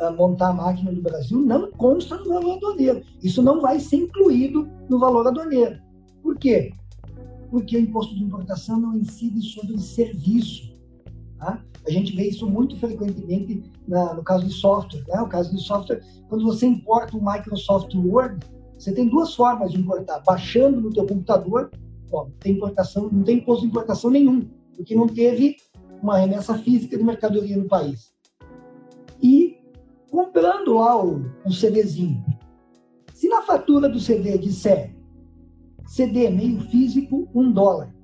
uh, 0.00 0.12
montar 0.16 0.48
a 0.48 0.52
máquina 0.52 0.90
no 0.90 1.02
Brasil 1.02 1.38
não 1.40 1.70
consta 1.72 2.16
no 2.18 2.30
valor 2.30 2.56
aduaneiro. 2.56 3.02
Isso 3.22 3.42
não 3.42 3.60
vai 3.60 3.78
ser 3.78 3.96
incluído 3.96 4.68
no 4.88 4.98
valor 4.98 5.26
aduaneiro. 5.26 5.80
Por 6.22 6.36
quê? 6.36 6.72
Porque 7.50 7.76
o 7.76 7.80
imposto 7.80 8.14
de 8.14 8.24
importação 8.24 8.80
não 8.80 8.96
incide 8.96 9.40
sobre 9.42 9.78
serviço. 9.78 10.74
Tá? 11.38 11.62
A 11.86 11.90
gente 11.90 12.16
vê 12.16 12.28
isso 12.28 12.48
muito 12.48 12.76
frequentemente 12.78 13.62
na, 13.86 14.14
no 14.14 14.24
caso 14.24 14.46
de 14.46 14.52
software. 14.54 15.04
Né? 15.06 15.20
O 15.20 15.28
caso 15.28 15.54
de 15.54 15.62
software, 15.62 16.00
quando 16.28 16.44
você 16.44 16.66
importa 16.66 17.16
o 17.16 17.24
Microsoft 17.24 17.94
Word, 17.94 18.44
você 18.84 18.92
tem 18.92 19.08
duas 19.08 19.34
formas 19.34 19.72
de 19.72 19.80
importar. 19.80 20.20
Baixando 20.20 20.78
no 20.78 20.90
teu 20.90 21.06
computador, 21.06 21.70
ó, 22.12 22.26
tem 22.38 22.52
importação, 22.52 23.08
não 23.10 23.22
tem 23.22 23.38
imposto 23.38 23.62
de 23.62 23.68
importação 23.68 24.10
nenhum, 24.10 24.46
porque 24.76 24.94
não 24.94 25.06
teve 25.06 25.56
uma 26.02 26.18
remessa 26.18 26.58
física 26.58 26.98
de 26.98 27.02
mercadoria 27.02 27.56
no 27.56 27.66
país. 27.66 28.12
E 29.22 29.56
comprando 30.10 30.74
lá 30.74 31.02
o, 31.02 31.24
o 31.46 31.50
CDzinho. 31.50 32.22
Se 33.14 33.26
na 33.26 33.40
fatura 33.40 33.88
do 33.88 33.98
CD 33.98 34.36
disser 34.36 34.94
CD 35.86 36.28
meio 36.28 36.60
físico, 36.60 37.26
um 37.34 37.50
dólar. 37.50 37.94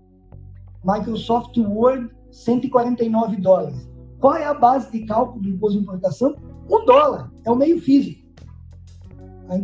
Microsoft 0.83 1.59
Word 1.59 2.11
149 2.31 3.37
dólares. 3.37 3.91
Qual 4.19 4.35
é 4.35 4.47
a 4.47 4.55
base 4.55 4.91
de 4.91 5.05
cálculo 5.05 5.43
do 5.43 5.49
imposto 5.51 5.77
de 5.77 5.83
importação? 5.83 6.37
Um 6.71 6.87
dólar, 6.87 7.31
é 7.45 7.51
o 7.51 7.57
meio 7.57 7.81
físico. 7.83 8.27
Ah, 9.49 9.59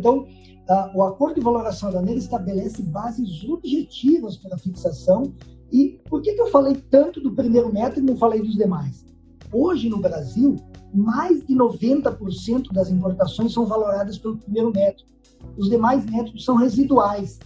então, 0.67 0.91
o 0.93 1.01
acordo 1.01 1.35
de 1.35 1.41
valoração 1.41 1.87
aduaneira 1.87 2.19
estabelece 2.19 2.83
bases 2.83 3.41
objetivas 3.45 4.35
para 4.35 4.57
fixação. 4.57 5.33
E 5.71 6.01
por 6.09 6.21
que, 6.21 6.33
que 6.33 6.41
eu 6.41 6.47
falei 6.47 6.75
tanto 6.75 7.21
do 7.21 7.33
primeiro 7.33 7.71
método 7.71 8.01
e 8.01 8.03
não 8.03 8.17
falei 8.17 8.41
dos 8.41 8.53
demais? 8.53 9.05
Hoje, 9.49 9.87
no 9.87 9.97
Brasil, 9.97 10.57
mais 10.93 11.39
de 11.47 11.55
90% 11.55 12.73
das 12.73 12.89
importações 12.89 13.53
são 13.53 13.65
valoradas 13.65 14.17
pelo 14.17 14.35
primeiro 14.35 14.69
método. 14.69 15.09
Os 15.57 15.69
demais 15.69 16.05
métodos 16.05 16.43
são 16.43 16.57
residuais, 16.57 17.39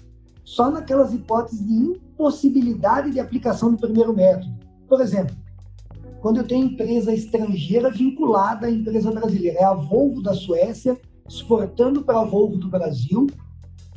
só 0.44 0.72
naquelas 0.72 1.14
hipóteses 1.14 1.64
de 1.64 1.74
impossibilidade 1.74 3.12
de 3.12 3.20
aplicação 3.20 3.70
do 3.70 3.78
primeiro 3.78 4.16
método. 4.16 4.52
Por 4.90 5.00
exemplo, 5.00 5.36
quando 6.22 6.38
eu 6.38 6.48
tenho 6.48 6.66
empresa 6.66 7.14
estrangeira 7.14 7.92
vinculada 7.92 8.66
à 8.66 8.72
empresa 8.72 9.12
brasileira. 9.12 9.60
É 9.60 9.64
a 9.64 9.76
Volvo 9.76 10.24
da 10.24 10.34
Suécia 10.34 11.00
exportando 11.28 12.04
para 12.04 12.20
a 12.20 12.26
Volvo 12.26 12.58
do 12.58 12.70
Brasil 12.70 13.28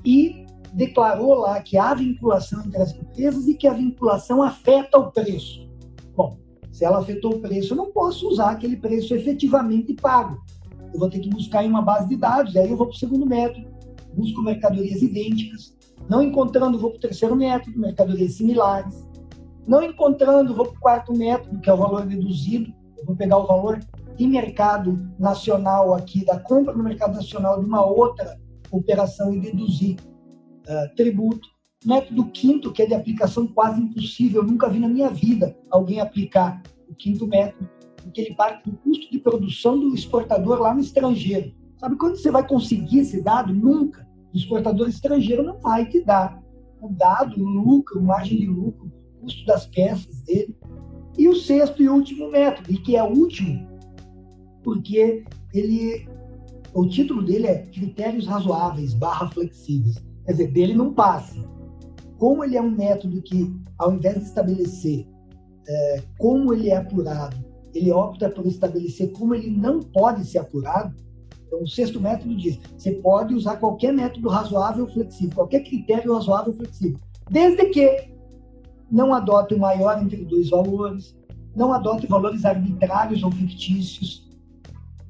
e 0.05 0.45
declarou 0.73 1.35
lá 1.35 1.61
que 1.61 1.79
há 1.79 1.95
vinculação 1.95 2.63
entre 2.65 2.83
as 2.83 2.95
empresas 2.95 3.47
e 3.47 3.55
que 3.55 3.67
a 3.67 3.73
vinculação 3.73 4.43
afeta 4.43 4.99
o 4.99 5.11
preço. 5.11 5.69
Bom, 6.17 6.37
se 6.71 6.85
ela 6.85 6.99
afetou 6.99 7.35
o 7.35 7.41
preço, 7.41 7.73
eu 7.73 7.77
não 7.77 7.93
posso 7.93 8.29
usar 8.29 8.51
aquele 8.51 8.77
preço 8.77 9.15
efetivamente 9.15 9.95
pago. 9.95 10.43
Eu 10.93 10.99
vou 10.99 11.09
ter 11.09 11.21
que 11.21 11.31
buscar 11.31 11.65
em 11.65 11.69
uma 11.69 11.83
base 11.83 12.09
de 12.09 12.17
dados, 12.17 12.57
aí 12.57 12.71
eu 12.71 12.77
vou 12.77 12.87
para 12.87 12.97
o 12.97 12.99
segundo 12.99 13.27
método, 13.27 13.67
busco 14.13 14.43
mercadorias 14.43 15.01
idênticas. 15.01 15.75
Não 16.09 16.23
encontrando, 16.23 16.79
vou 16.79 16.91
para 16.91 16.99
o 16.99 17.01
terceiro 17.01 17.37
método, 17.37 17.79
mercadorias 17.79 18.35
similares. 18.35 19.07
Não 19.67 19.83
encontrando, 19.83 20.55
vou 20.55 20.67
para 20.67 20.77
o 20.77 20.81
quarto 20.81 21.17
método, 21.17 21.61
que 21.61 21.71
é 21.71 21.73
o 21.73 21.77
valor 21.77 22.07
reduzido. 22.07 22.73
Eu 22.99 23.07
vou 23.07 23.17
pegar 23.17 23.39
o 23.39 23.47
valor 23.47 23.81
de 24.17 24.27
mercado 24.27 24.99
nacional 25.19 25.95
aqui, 25.95 26.25
da 26.25 26.39
compra 26.39 26.75
no 26.75 26.85
mercado 26.85 27.15
nacional 27.15 27.59
de 27.59 27.67
uma 27.67 27.85
outra 27.85 28.39
operação 28.71 29.35
e 29.35 29.41
deduzir 29.41 29.97
uh, 30.69 30.95
tributo. 30.97 31.49
Método 31.85 32.25
quinto, 32.27 32.73
que 32.73 32.83
é 32.83 32.87
de 32.87 32.95
aplicação 32.95 33.47
quase 33.47 33.81
impossível, 33.81 34.43
eu 34.43 34.49
nunca 34.49 34.69
vi 34.69 34.79
na 34.79 34.89
minha 34.89 35.11
vida 35.11 35.55
alguém 35.71 36.01
aplicar 36.01 36.63
o 36.89 36.95
quinto 36.95 37.27
método, 37.27 37.69
porque 38.03 38.23
ele 38.23 38.35
parte 38.35 38.71
do 38.71 38.77
custo 38.79 39.11
de 39.11 39.19
produção 39.19 39.79
do 39.79 39.95
exportador 39.95 40.61
lá 40.61 40.73
no 40.73 40.81
estrangeiro. 40.81 41.53
Sabe 41.77 41.97
quando 41.97 42.17
você 42.17 42.31
vai 42.31 42.47
conseguir 42.47 43.01
esse 43.01 43.21
dado? 43.21 43.53
Nunca. 43.53 44.09
O 44.33 44.37
exportador 44.37 44.89
estrangeiro 44.89 45.43
não 45.43 45.59
vai 45.59 45.87
te 45.87 46.01
dar 46.03 46.43
o 46.81 46.89
dado, 46.89 47.43
o 47.43 47.47
lucro, 47.47 48.03
margem 48.03 48.39
de 48.39 48.47
lucro, 48.47 48.91
custo 49.21 49.45
das 49.45 49.67
peças 49.67 50.23
dele. 50.23 50.57
E 51.19 51.29
o 51.29 51.37
sexto 51.37 51.83
e 51.83 51.89
último 51.89 52.31
método, 52.31 52.73
e 52.73 52.79
que 52.79 52.97
é 52.97 53.03
o 53.03 53.09
último, 53.09 53.74
porque 54.65 55.25
ele, 55.53 56.09
o 56.73 56.87
título 56.87 57.23
dele 57.23 57.47
é 57.47 57.59
Critérios 57.67 58.27
Razoáveis 58.27 58.95
barra 58.95 59.31
Flexíveis. 59.31 60.03
Quer 60.25 60.33
dizer, 60.33 60.53
dele 60.53 60.75
não 60.75 60.93
passa. 60.93 61.39
Como 62.19 62.43
ele 62.43 62.57
é 62.57 62.63
um 62.63 62.71
método 62.71 63.23
que, 63.23 63.55
ao 63.79 63.93
invés 63.93 64.17
de 64.17 64.25
estabelecer 64.25 65.07
é, 65.69 66.03
como 66.19 66.53
ele 66.53 66.71
é 66.71 66.77
apurado, 66.77 67.37
ele 67.75 67.93
opta 67.93 68.31
por 68.31 68.47
estabelecer 68.47 69.13
como 69.13 69.35
ele 69.35 69.51
não 69.51 69.81
pode 69.81 70.25
ser 70.25 70.39
apurado, 70.39 70.95
então, 71.55 71.63
o 71.63 71.69
sexto 71.69 72.01
método 72.01 72.37
diz: 72.37 72.59
você 72.77 72.93
pode 72.93 73.35
usar 73.35 73.57
qualquer 73.57 73.93
método 73.93 74.29
razoável 74.29 74.89
flexível, 74.89 75.35
qualquer 75.35 75.61
critério 75.61 76.15
razoável 76.15 76.53
flexível, 76.53 76.99
desde 77.31 77.67
que 77.67 78.11
não 78.91 79.15
adote 79.15 79.55
o 79.55 79.59
maior 79.59 80.03
entre 80.03 80.25
dois 80.25 80.51
valores, 80.51 81.17
não 81.55 81.73
adote 81.73 82.07
valores 82.07 82.45
arbitrários 82.45 83.23
ou 83.23 83.31
fictícios, 83.31 84.29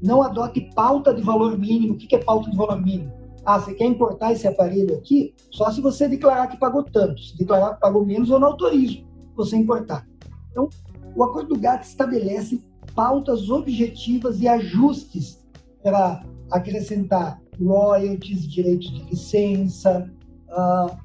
não 0.05 0.23
adote 0.23 0.61
pauta 0.75 1.15
de 1.15 1.23
valor 1.23 1.59
mínimo. 1.59 1.95
O 1.95 1.97
que 1.97 2.15
é 2.15 2.19
pauta 2.19 2.51
de 2.51 2.57
valor 2.57 2.81
mínimo? 2.81 3.13
Ah, 3.45 3.59
você 3.59 3.75
quer 3.75 3.87
importar 3.87 4.33
esse 4.33 4.47
aparelho 4.47 4.97
aqui? 4.97 5.35
Só 5.51 5.71
se 5.71 5.81
você 5.81 6.07
declarar 6.07 6.47
que 6.47 6.59
pagou 6.59 6.83
tanto. 6.83 7.21
Se 7.21 7.37
declarar 7.37 7.75
que 7.75 7.81
pagou 7.81 8.05
menos, 8.05 8.29
eu 8.29 8.39
não 8.39 8.49
autorizo 8.49 9.05
você 9.35 9.57
importar. 9.57 10.07
Então, 10.51 10.69
o 11.17 11.25
acordo 11.25 11.55
do 11.55 11.61
GATT 11.61 11.87
estabelece 11.87 12.63
pautas 12.95 13.51
objetivas 13.51 14.41
e 14.41 14.49
ajustes 14.49 15.43
para 15.83 16.23
acrescentar 16.51 17.41
royalties, 17.61 18.47
direitos 18.47 18.91
de 18.91 19.03
licença 19.05 20.11
uh, 20.49 20.97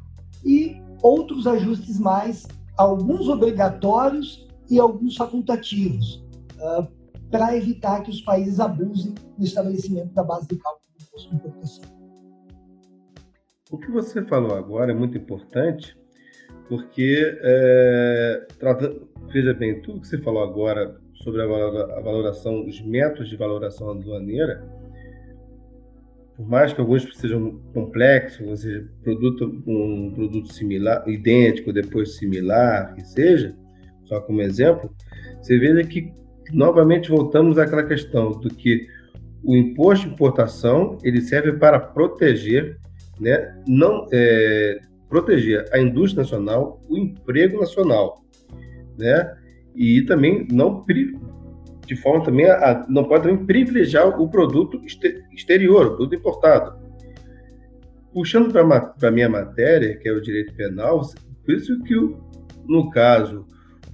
e 0.45 0.81
outros 1.01 1.47
ajustes 1.47 1.99
mais, 1.99 2.47
alguns 2.77 3.27
obrigatórios 3.27 4.47
e 4.69 4.79
alguns 4.79 5.15
facultativos. 5.15 6.23
Uh, 6.57 6.98
para 7.31 7.55
evitar 7.55 8.01
que 8.03 8.09
os 8.09 8.21
países 8.21 8.59
abusem 8.59 9.13
do 9.37 9.43
estabelecimento 9.43 10.13
da 10.13 10.23
base 10.23 10.47
de 10.47 10.57
cálculo 10.57 10.83
do 10.97 11.03
imposto 11.03 11.29
de 11.29 11.35
importação. 11.35 11.99
O 13.71 13.77
que 13.77 13.91
você 13.91 14.23
falou 14.25 14.55
agora 14.55 14.91
é 14.91 14.95
muito 14.95 15.17
importante, 15.17 15.95
porque, 16.67 17.37
é, 17.41 18.47
veja 19.31 19.53
bem, 19.53 19.81
tudo 19.81 20.01
que 20.01 20.07
você 20.07 20.17
falou 20.17 20.43
agora 20.43 20.99
sobre 21.23 21.41
a 21.41 21.45
valoração, 22.01 22.65
os 22.65 22.81
métodos 22.81 23.29
de 23.29 23.37
valoração 23.37 23.91
aduaneira, 23.91 24.67
por 26.35 26.47
mais 26.47 26.71
que 26.71 26.79
alguns 26.79 27.03
sejam 27.17 27.59
complexos, 27.73 28.47
ou 28.47 28.55
seja, 28.55 28.89
produto, 29.03 29.61
um 29.67 30.13
produto 30.15 30.53
similar, 30.53 31.07
idêntico, 31.07 31.73
depois 31.73 32.15
similar, 32.15 32.95
que 32.95 33.05
seja, 33.05 33.55
só 34.05 34.21
como 34.21 34.41
exemplo, 34.41 34.89
você 35.41 35.59
veja 35.59 35.83
que 35.83 36.13
novamente 36.51 37.09
voltamos 37.09 37.57
àquela 37.57 37.83
questão 37.83 38.31
do 38.31 38.49
que 38.49 38.87
o 39.43 39.55
imposto 39.55 40.07
de 40.07 40.13
importação 40.13 40.97
ele 41.03 41.21
serve 41.21 41.53
para 41.53 41.79
proteger, 41.79 42.77
né, 43.19 43.55
não 43.67 44.07
é, 44.11 44.79
proteger 45.07 45.65
a 45.73 45.79
indústria 45.79 46.23
nacional, 46.23 46.81
o 46.89 46.97
emprego 46.97 47.59
nacional, 47.59 48.21
né, 48.97 49.35
e 49.75 50.01
também 50.03 50.47
não 50.51 50.85
de 51.85 51.95
forma 51.95 52.23
também 52.23 52.49
a, 52.49 52.85
não 52.87 53.05
pode 53.05 53.23
também 53.23 53.45
privilegiar 53.45 54.07
o 54.21 54.29
produto 54.29 54.81
exterior, 55.33 55.87
o 55.87 55.95
produto 55.95 56.15
importado. 56.15 56.77
Puxando 58.13 58.51
para 58.51 59.07
a 59.07 59.11
minha 59.11 59.29
matéria, 59.29 59.97
que 59.97 60.07
é 60.07 60.11
o 60.11 60.21
direito 60.21 60.53
penal, 60.53 61.01
por 61.45 61.55
isso 61.55 61.81
que 61.83 61.95
no 62.67 62.89
caso 62.91 63.47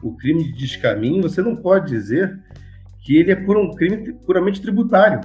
o 0.04 0.15
crime 0.18 0.44
de 0.44 0.54
descaminho, 0.54 1.24
você 1.24 1.41
não 1.41 1.56
pode 1.56 1.89
dizer 1.89 2.38
que 3.06 3.18
ele 3.18 3.32
é 3.32 3.36
por 3.36 3.56
um 3.56 3.72
crime 3.72 4.12
puramente 4.26 4.60
tributário. 4.60 5.22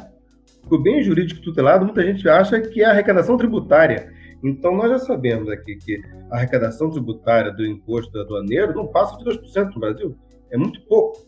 O 0.71 0.79
bem 0.79 1.03
jurídico 1.03 1.41
tutelado, 1.41 1.87
muita 1.87 2.05
gente 2.05 2.29
acha 2.29 2.61
que 2.61 2.83
é 2.83 2.85
arrecadação 2.85 3.39
tributária. 3.39 4.13
Então, 4.45 4.77
nós 4.77 4.91
já 4.91 4.99
sabemos 4.99 5.49
aqui 5.49 5.77
que 5.77 6.03
a 6.31 6.37
arrecadação 6.37 6.91
tributária 6.91 7.51
do 7.51 7.65
imposto 7.65 8.17
aduaneiro 8.21 8.75
não 8.75 8.87
passa 8.87 9.17
de 9.17 9.25
2% 9.25 9.73
no 9.75 9.81
Brasil. 9.81 10.17
É 10.51 10.59
muito 10.59 10.81
pouco. 10.83 11.27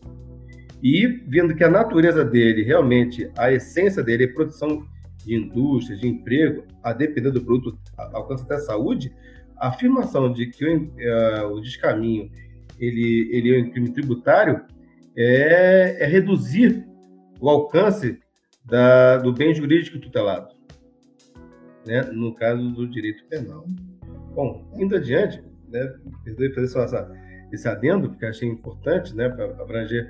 E 0.83 1.07
vendo 1.27 1.55
que 1.55 1.65
a 1.65 1.71
natureza 1.71 2.23
dele, 2.23 2.63
realmente, 2.63 3.31
a 3.39 3.51
essência 3.51 4.03
dele 4.03 4.25
é 4.25 4.27
produção 4.27 4.85
de 5.25 5.35
indústria, 5.35 5.97
de 5.97 6.07
emprego, 6.07 6.65
a 6.83 6.93
depender 6.93 7.31
do 7.31 7.41
produto, 7.41 7.79
alcança 7.97 8.45
até 8.45 8.57
a 8.57 8.61
saúde, 8.61 9.11
a 9.57 9.69
afirmação 9.69 10.31
de 10.31 10.49
que 10.49 10.67
o, 10.67 10.77
uh, 10.77 11.55
o 11.55 11.61
descaminho 11.63 12.31
ele, 12.79 13.29
ele 13.33 13.57
é 13.57 13.63
um 13.63 13.71
crime 13.71 13.91
tributário 13.93 14.61
é, 15.17 16.05
é 16.05 16.07
reduzir 16.07 16.87
o 17.41 17.49
alcance 17.49 18.19
da, 18.65 19.19
do 19.19 19.33
bem 19.33 19.55
jurídico 19.55 19.99
tutelado, 19.99 20.55
né, 21.87 22.03
no 22.13 22.35
caso 22.35 22.71
do 22.71 22.89
direito 22.89 23.25
penal. 23.27 23.67
Bom, 24.35 24.71
indo 24.77 24.97
adiante, 24.97 25.43
né, 25.69 25.95
perdoe 26.25 26.55
fazer 26.55 26.69
só 26.69 26.83
essa, 26.85 27.13
esse 27.53 27.69
adendo, 27.69 28.11
porque 28.11 28.27
achei 28.27 28.49
importante, 28.49 29.15
né, 29.15 29.29
para 29.29 29.47
abranger 29.61 30.09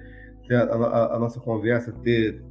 a, 0.51 0.57
a, 0.57 1.17
a, 1.17 1.19
nossa 1.19 1.41
conversa, 1.41 1.93
ter, 2.05 2.43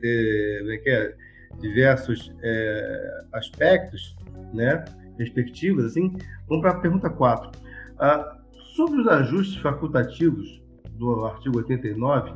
ter 0.00 0.82
é 0.84 0.90
é, 0.90 1.14
diversos 1.60 2.34
é, 2.42 3.24
aspectos, 3.32 4.16
né, 4.52 4.84
perspectivas, 5.16 5.86
assim. 5.86 6.14
Vamos 6.48 6.62
para 6.62 6.72
a 6.72 6.80
pergunta 6.80 7.08
4. 7.08 7.60
Ah, 7.98 8.38
sobre 8.74 9.00
os 9.00 9.08
ajustes 9.08 9.56
facultativos 9.62 10.60
do 10.96 11.24
artigo 11.24 11.58
89, 11.58 12.32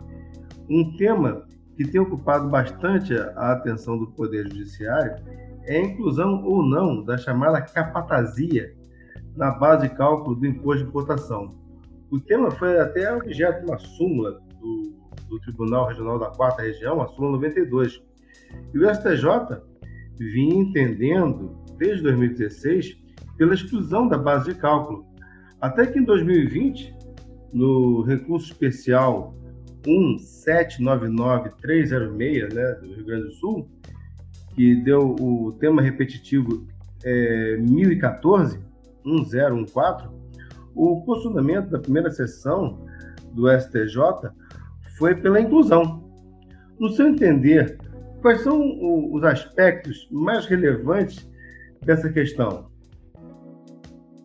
um 0.68 0.96
tema 0.96 1.46
que 1.77 1.85
tem 1.85 2.01
ocupado 2.01 2.49
bastante 2.49 3.14
a 3.14 3.53
atenção 3.53 3.99
do 3.99 4.09
Poder 4.09 4.44
Judiciário 4.44 5.16
é 5.64 5.79
a 5.79 5.85
inclusão 5.85 6.44
ou 6.44 6.62
não 6.62 7.03
da 7.03 7.16
chamada 7.16 7.61
capatazia 7.62 8.75
na 9.37 9.51
base 9.51 9.88
de 9.88 9.94
cálculo 9.94 10.37
do 10.37 10.46
imposto 10.46 10.83
de 10.83 10.88
importação. 10.88 11.55
O 12.11 12.18
tema 12.18 12.51
foi 12.51 12.79
até 12.79 13.14
objeto 13.14 13.64
de 13.64 13.70
uma 13.70 13.79
súmula 13.79 14.40
do, 14.61 14.94
do 15.29 15.40
Tribunal 15.40 15.88
Regional 15.88 16.18
da 16.18 16.27
Quarta 16.31 16.62
Região, 16.62 17.01
a 17.01 17.07
súmula 17.09 17.33
92. 17.33 18.03
E 18.75 18.79
o 18.79 18.94
STJ 18.94 19.62
vinha 20.18 20.62
entendendo, 20.62 21.57
desde 21.79 22.03
2016, 22.03 22.99
pela 23.37 23.55
exclusão 23.55 24.09
da 24.09 24.18
base 24.18 24.53
de 24.53 24.59
cálculo. 24.59 25.07
Até 25.61 25.87
que 25.87 25.99
em 25.99 26.05
2020, 26.05 26.94
no 27.53 28.03
recurso 28.03 28.53
especial 28.53 29.35
1799306, 29.83 32.53
né, 32.53 32.73
do 32.75 32.95
Rio 32.95 33.05
Grande 33.05 33.25
do 33.25 33.33
Sul, 33.33 33.69
que 34.55 34.77
deu 34.83 35.17
o 35.21 35.51
tema 35.53 35.83
repetitivo 35.83 36.67
é, 37.05 37.57
1014, 37.57 38.61
1014, 39.05 40.09
o 40.75 41.03
posicionamento 41.03 41.71
da 41.71 41.79
primeira 41.79 42.11
sessão 42.11 42.85
do 43.33 43.49
STJ 43.49 44.31
foi 44.99 45.15
pela 45.15 45.41
inclusão. 45.41 46.03
No 46.79 46.91
seu 46.91 47.09
entender, 47.09 47.79
quais 48.21 48.43
são 48.43 48.61
os 49.13 49.25
aspectos 49.25 50.07
mais 50.11 50.45
relevantes 50.47 51.29
dessa 51.85 52.11
questão? 52.11 52.69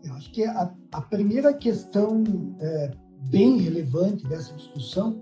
Eu 0.03 0.13
acho 0.13 0.31
que 0.31 0.43
a, 0.43 0.73
a 0.93 1.01
primeira 1.01 1.53
questão 1.53 2.23
é, 2.59 2.91
bem 3.29 3.57
relevante 3.57 4.27
dessa 4.27 4.53
discussão 4.53 5.21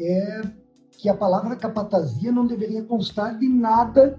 é 0.00 0.42
que 0.90 1.08
a 1.08 1.14
palavra 1.14 1.56
capatazia 1.56 2.30
não 2.30 2.46
deveria 2.46 2.82
constar 2.82 3.38
de 3.38 3.48
nada 3.48 4.18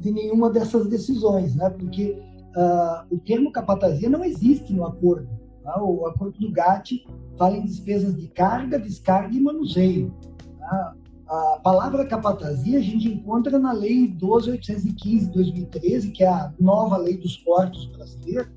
de 0.00 0.10
nenhuma 0.10 0.50
dessas 0.50 0.86
decisões, 0.88 1.54
né? 1.54 1.68
porque 1.70 2.18
uh, 2.56 3.14
o 3.14 3.18
termo 3.18 3.52
capatazia 3.52 4.08
não 4.08 4.24
existe 4.24 4.72
no 4.72 4.84
acordo. 4.84 5.28
Tá? 5.62 5.82
O 5.82 6.06
acordo 6.06 6.38
do 6.38 6.50
GATT 6.50 7.06
fala 7.36 7.56
em 7.56 7.64
despesas 7.64 8.16
de 8.16 8.28
carga, 8.28 8.78
descarga 8.78 9.34
e 9.34 9.40
manuseio. 9.40 10.12
Tá? 10.58 10.94
A 11.28 11.60
palavra 11.62 12.04
capatazia 12.04 12.78
a 12.78 12.82
gente 12.82 13.08
encontra 13.08 13.58
na 13.58 13.72
Lei 13.72 14.06
12.815 14.08 15.18
de 15.18 15.32
2013, 15.32 16.10
que 16.10 16.24
é 16.24 16.28
a 16.28 16.52
nova 16.60 16.98
lei 16.98 17.16
dos 17.16 17.38
portos 17.38 17.86
brasileira, 17.86 18.52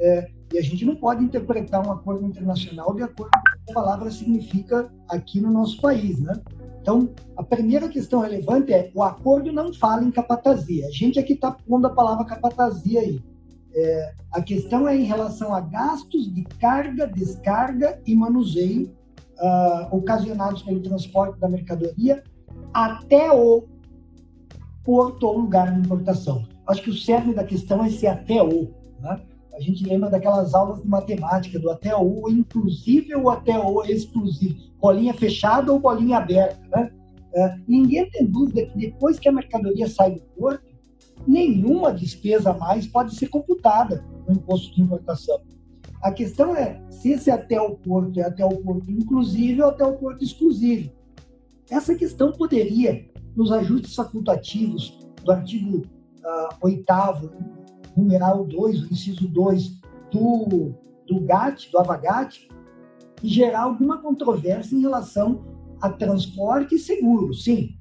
é, 0.00 0.30
e 0.52 0.58
a 0.58 0.62
gente 0.62 0.84
não 0.84 0.96
pode 0.96 1.22
interpretar 1.22 1.86
um 1.86 1.92
acordo 1.92 2.26
internacional 2.26 2.94
de 2.94 3.02
acordo 3.02 3.30
com 3.30 3.38
o 3.38 3.64
que 3.64 3.70
a 3.70 3.74
palavra 3.74 4.10
significa 4.10 4.90
aqui 5.08 5.40
no 5.40 5.50
nosso 5.50 5.80
país, 5.80 6.18
né? 6.18 6.40
Então, 6.80 7.10
a 7.36 7.42
primeira 7.42 7.88
questão 7.88 8.20
relevante 8.20 8.72
é 8.72 8.90
o 8.94 9.02
acordo 9.02 9.52
não 9.52 9.72
fala 9.72 10.02
em 10.02 10.10
capatazia. 10.10 10.86
A 10.86 10.90
gente 10.90 11.18
aqui 11.18 11.34
está 11.34 11.52
pondo 11.52 11.86
a 11.86 11.90
palavra 11.90 12.24
capatazia 12.24 13.00
aí. 13.00 13.22
É, 13.72 14.14
a 14.32 14.42
questão 14.42 14.88
é 14.88 14.96
em 14.96 15.04
relação 15.04 15.54
a 15.54 15.60
gastos 15.60 16.32
de 16.34 16.42
carga, 16.42 17.06
descarga 17.06 18.00
e 18.06 18.16
manuseio 18.16 18.90
uh, 19.38 19.96
ocasionados 19.96 20.62
pelo 20.62 20.80
transporte 20.80 21.38
da 21.38 21.48
mercadoria 21.48 22.22
até 22.72 23.30
o 23.30 23.68
porto 24.82 25.24
ou 25.26 25.38
lugar 25.38 25.72
de 25.72 25.80
importação. 25.80 26.46
Acho 26.66 26.82
que 26.82 26.90
o 26.90 26.96
cerne 26.96 27.34
da 27.34 27.44
questão 27.44 27.84
é 27.84 27.88
esse 27.88 28.06
até 28.06 28.42
o. 28.42 28.72
Né? 29.00 29.20
A 29.60 29.62
gente 29.62 29.84
lembra 29.84 30.08
daquelas 30.08 30.54
aulas 30.54 30.80
de 30.80 30.88
matemática, 30.88 31.58
do 31.58 31.70
até 31.70 31.94
o 31.94 32.30
inclusive 32.30 33.14
ou 33.14 33.28
até 33.28 33.58
o 33.58 33.84
exclusivo, 33.84 34.58
bolinha 34.80 35.12
fechada 35.12 35.70
ou 35.70 35.78
bolinha 35.78 36.16
aberta. 36.16 36.58
Né? 36.74 36.90
É, 37.34 37.56
ninguém 37.68 38.08
tem 38.08 38.24
dúvida 38.24 38.64
que 38.64 38.78
depois 38.78 39.18
que 39.18 39.28
a 39.28 39.32
mercadoria 39.32 39.86
sai 39.86 40.12
do 40.12 40.20
porto, 40.34 40.64
nenhuma 41.28 41.92
despesa 41.92 42.54
mais 42.54 42.86
pode 42.86 43.14
ser 43.14 43.28
computada 43.28 44.02
no 44.26 44.32
imposto 44.32 44.74
de 44.74 44.80
importação. 44.80 45.38
A 46.00 46.10
questão 46.10 46.56
é 46.56 46.80
se 46.88 47.10
esse 47.10 47.30
até 47.30 47.60
o 47.60 47.76
porto 47.76 48.18
é 48.18 48.22
até 48.22 48.42
o 48.42 48.56
porto 48.62 48.90
inclusive 48.90 49.60
ou 49.60 49.68
até 49.68 49.84
o 49.84 49.92
porto 49.98 50.24
exclusivo. 50.24 50.90
Essa 51.70 51.94
questão 51.94 52.32
poderia, 52.32 53.06
nos 53.36 53.52
ajustes 53.52 53.94
facultativos 53.94 54.98
do 55.22 55.30
artigo 55.30 55.76
uh, 55.76 56.24
ah, 56.24 56.56
8 56.62 57.59
numeral 57.96 58.44
2, 58.44 58.82
o 58.82 58.92
inciso 58.92 59.28
2 59.28 59.80
do, 60.10 60.72
do 61.06 61.20
GAT, 61.20 61.70
do 61.70 61.78
AVAGAT, 61.78 62.48
gerar 63.22 63.62
alguma 63.62 63.98
controvérsia 63.98 64.76
em 64.76 64.80
relação 64.80 65.44
a 65.80 65.90
transporte 65.90 66.78
seguro. 66.78 67.32
Sim, 67.34 67.76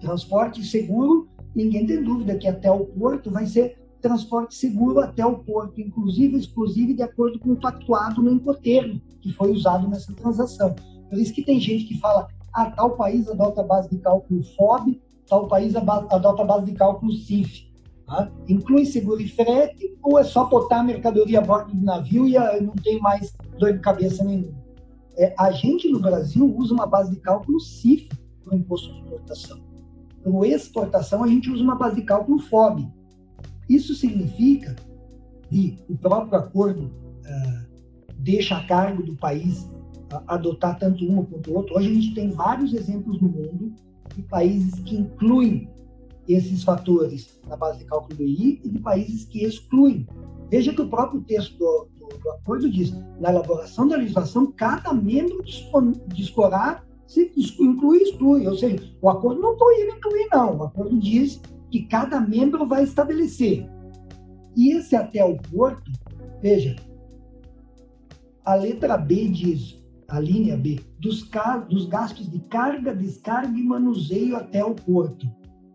transporte 0.00 0.64
seguro, 0.64 1.28
ninguém 1.54 1.86
tem 1.86 2.02
dúvida 2.02 2.36
que 2.36 2.48
até 2.48 2.70
o 2.70 2.86
porto 2.86 3.30
vai 3.30 3.46
ser 3.46 3.78
transporte 4.00 4.54
seguro 4.54 5.00
até 5.00 5.24
o 5.24 5.38
porto, 5.38 5.80
inclusive 5.80 6.38
exclusive 6.38 6.94
de 6.94 7.02
acordo 7.02 7.38
com 7.38 7.52
o 7.52 7.60
pactuado 7.60 8.22
no 8.22 8.32
Incotermo, 8.32 9.00
que 9.20 9.32
foi 9.32 9.52
usado 9.52 9.88
nessa 9.88 10.12
transação. 10.14 10.74
Por 11.08 11.18
isso 11.18 11.34
que 11.34 11.44
tem 11.44 11.60
gente 11.60 11.84
que 11.84 11.98
fala, 11.98 12.28
ah, 12.54 12.70
tal 12.70 12.96
país 12.96 13.28
adota 13.28 13.62
base 13.62 13.90
de 13.90 13.98
cálculo 13.98 14.42
FOB, 14.56 15.00
tal 15.28 15.46
país 15.48 15.76
adota 15.76 16.44
base 16.44 16.66
de 16.66 16.72
cálculo 16.72 17.12
CIF. 17.12 17.69
Tá? 18.10 18.28
Inclui 18.48 18.84
seguro 18.86 19.20
e 19.20 19.28
frete 19.28 19.96
ou 20.02 20.18
é 20.18 20.24
só 20.24 20.44
botar 20.44 20.80
a 20.80 20.82
mercadoria 20.82 21.38
a 21.38 21.42
bordo 21.42 21.72
do 21.72 21.84
navio 21.84 22.26
e 22.26 22.34
não 22.60 22.74
tem 22.74 22.98
mais 22.98 23.32
dor 23.56 23.72
de 23.72 23.78
cabeça 23.78 24.24
nenhuma? 24.24 24.58
É, 25.16 25.32
a 25.38 25.52
gente 25.52 25.88
no 25.88 26.00
Brasil 26.00 26.44
usa 26.56 26.74
uma 26.74 26.88
base 26.88 27.12
de 27.12 27.20
cálculo 27.20 27.60
CIF 27.60 28.08
para 28.42 28.54
o 28.54 28.58
imposto 28.58 28.92
de 28.92 28.98
importação. 28.98 29.60
Para 30.24 30.48
exportação, 30.48 31.22
a 31.22 31.28
gente 31.28 31.48
usa 31.50 31.62
uma 31.62 31.76
base 31.76 31.96
de 31.96 32.02
cálculo 32.02 32.40
FOB. 32.40 32.88
Isso 33.68 33.94
significa 33.94 34.74
que 35.42 35.78
o 35.88 35.96
próprio 35.96 36.36
acordo 36.36 36.86
uh, 36.86 38.12
deixa 38.16 38.56
a 38.56 38.66
cargo 38.66 39.04
do 39.04 39.14
país 39.14 39.70
adotar 40.26 40.76
tanto 40.80 41.06
uma 41.06 41.24
quanto 41.24 41.54
outra. 41.54 41.76
Hoje 41.76 41.88
a 41.88 41.94
gente 41.94 42.14
tem 42.14 42.30
vários 42.32 42.74
exemplos 42.74 43.20
no 43.20 43.28
mundo 43.28 43.72
de 44.16 44.22
países 44.22 44.80
que 44.80 44.96
incluem 44.96 45.69
esses 46.34 46.62
fatores 46.62 47.40
na 47.48 47.56
base 47.56 47.78
de 47.78 47.84
cálculo 47.84 48.16
do 48.16 48.24
I 48.24 48.60
e 48.64 48.68
de 48.68 48.78
países 48.78 49.24
que 49.24 49.44
excluem. 49.44 50.06
Veja 50.50 50.72
que 50.72 50.82
o 50.82 50.88
próprio 50.88 51.20
texto 51.22 51.56
do, 51.58 51.88
do, 51.98 52.18
do 52.18 52.30
acordo 52.30 52.70
diz, 52.70 52.92
na 53.20 53.30
elaboração 53.30 53.86
da 53.86 53.96
legislação, 53.96 54.50
cada 54.52 54.92
membro 54.92 55.42
disporá 56.08 56.82
se 57.06 57.32
inclui 57.60 57.98
exclui. 57.98 58.46
Ou 58.46 58.56
seja, 58.56 58.78
o 59.00 59.08
acordo 59.08 59.40
não 59.40 59.56
proíbe 59.56 59.92
incluir, 59.92 60.28
não. 60.32 60.58
O 60.58 60.62
acordo 60.64 60.98
diz 60.98 61.40
que 61.70 61.82
cada 61.82 62.20
membro 62.20 62.66
vai 62.66 62.84
estabelecer. 62.84 63.68
E 64.56 64.72
esse 64.72 64.96
até 64.96 65.24
o 65.24 65.36
porto, 65.36 65.90
veja, 66.42 66.76
a 68.44 68.54
letra 68.54 68.96
B 68.96 69.28
diz, 69.28 69.80
a 70.08 70.18
linha 70.18 70.56
B, 70.56 70.80
dos, 70.98 71.28
dos 71.68 71.86
gastos 71.86 72.28
de 72.28 72.40
carga, 72.40 72.94
descarga 72.94 73.56
e 73.56 73.62
manuseio 73.62 74.36
até 74.36 74.64
o 74.64 74.74
porto. 74.74 75.28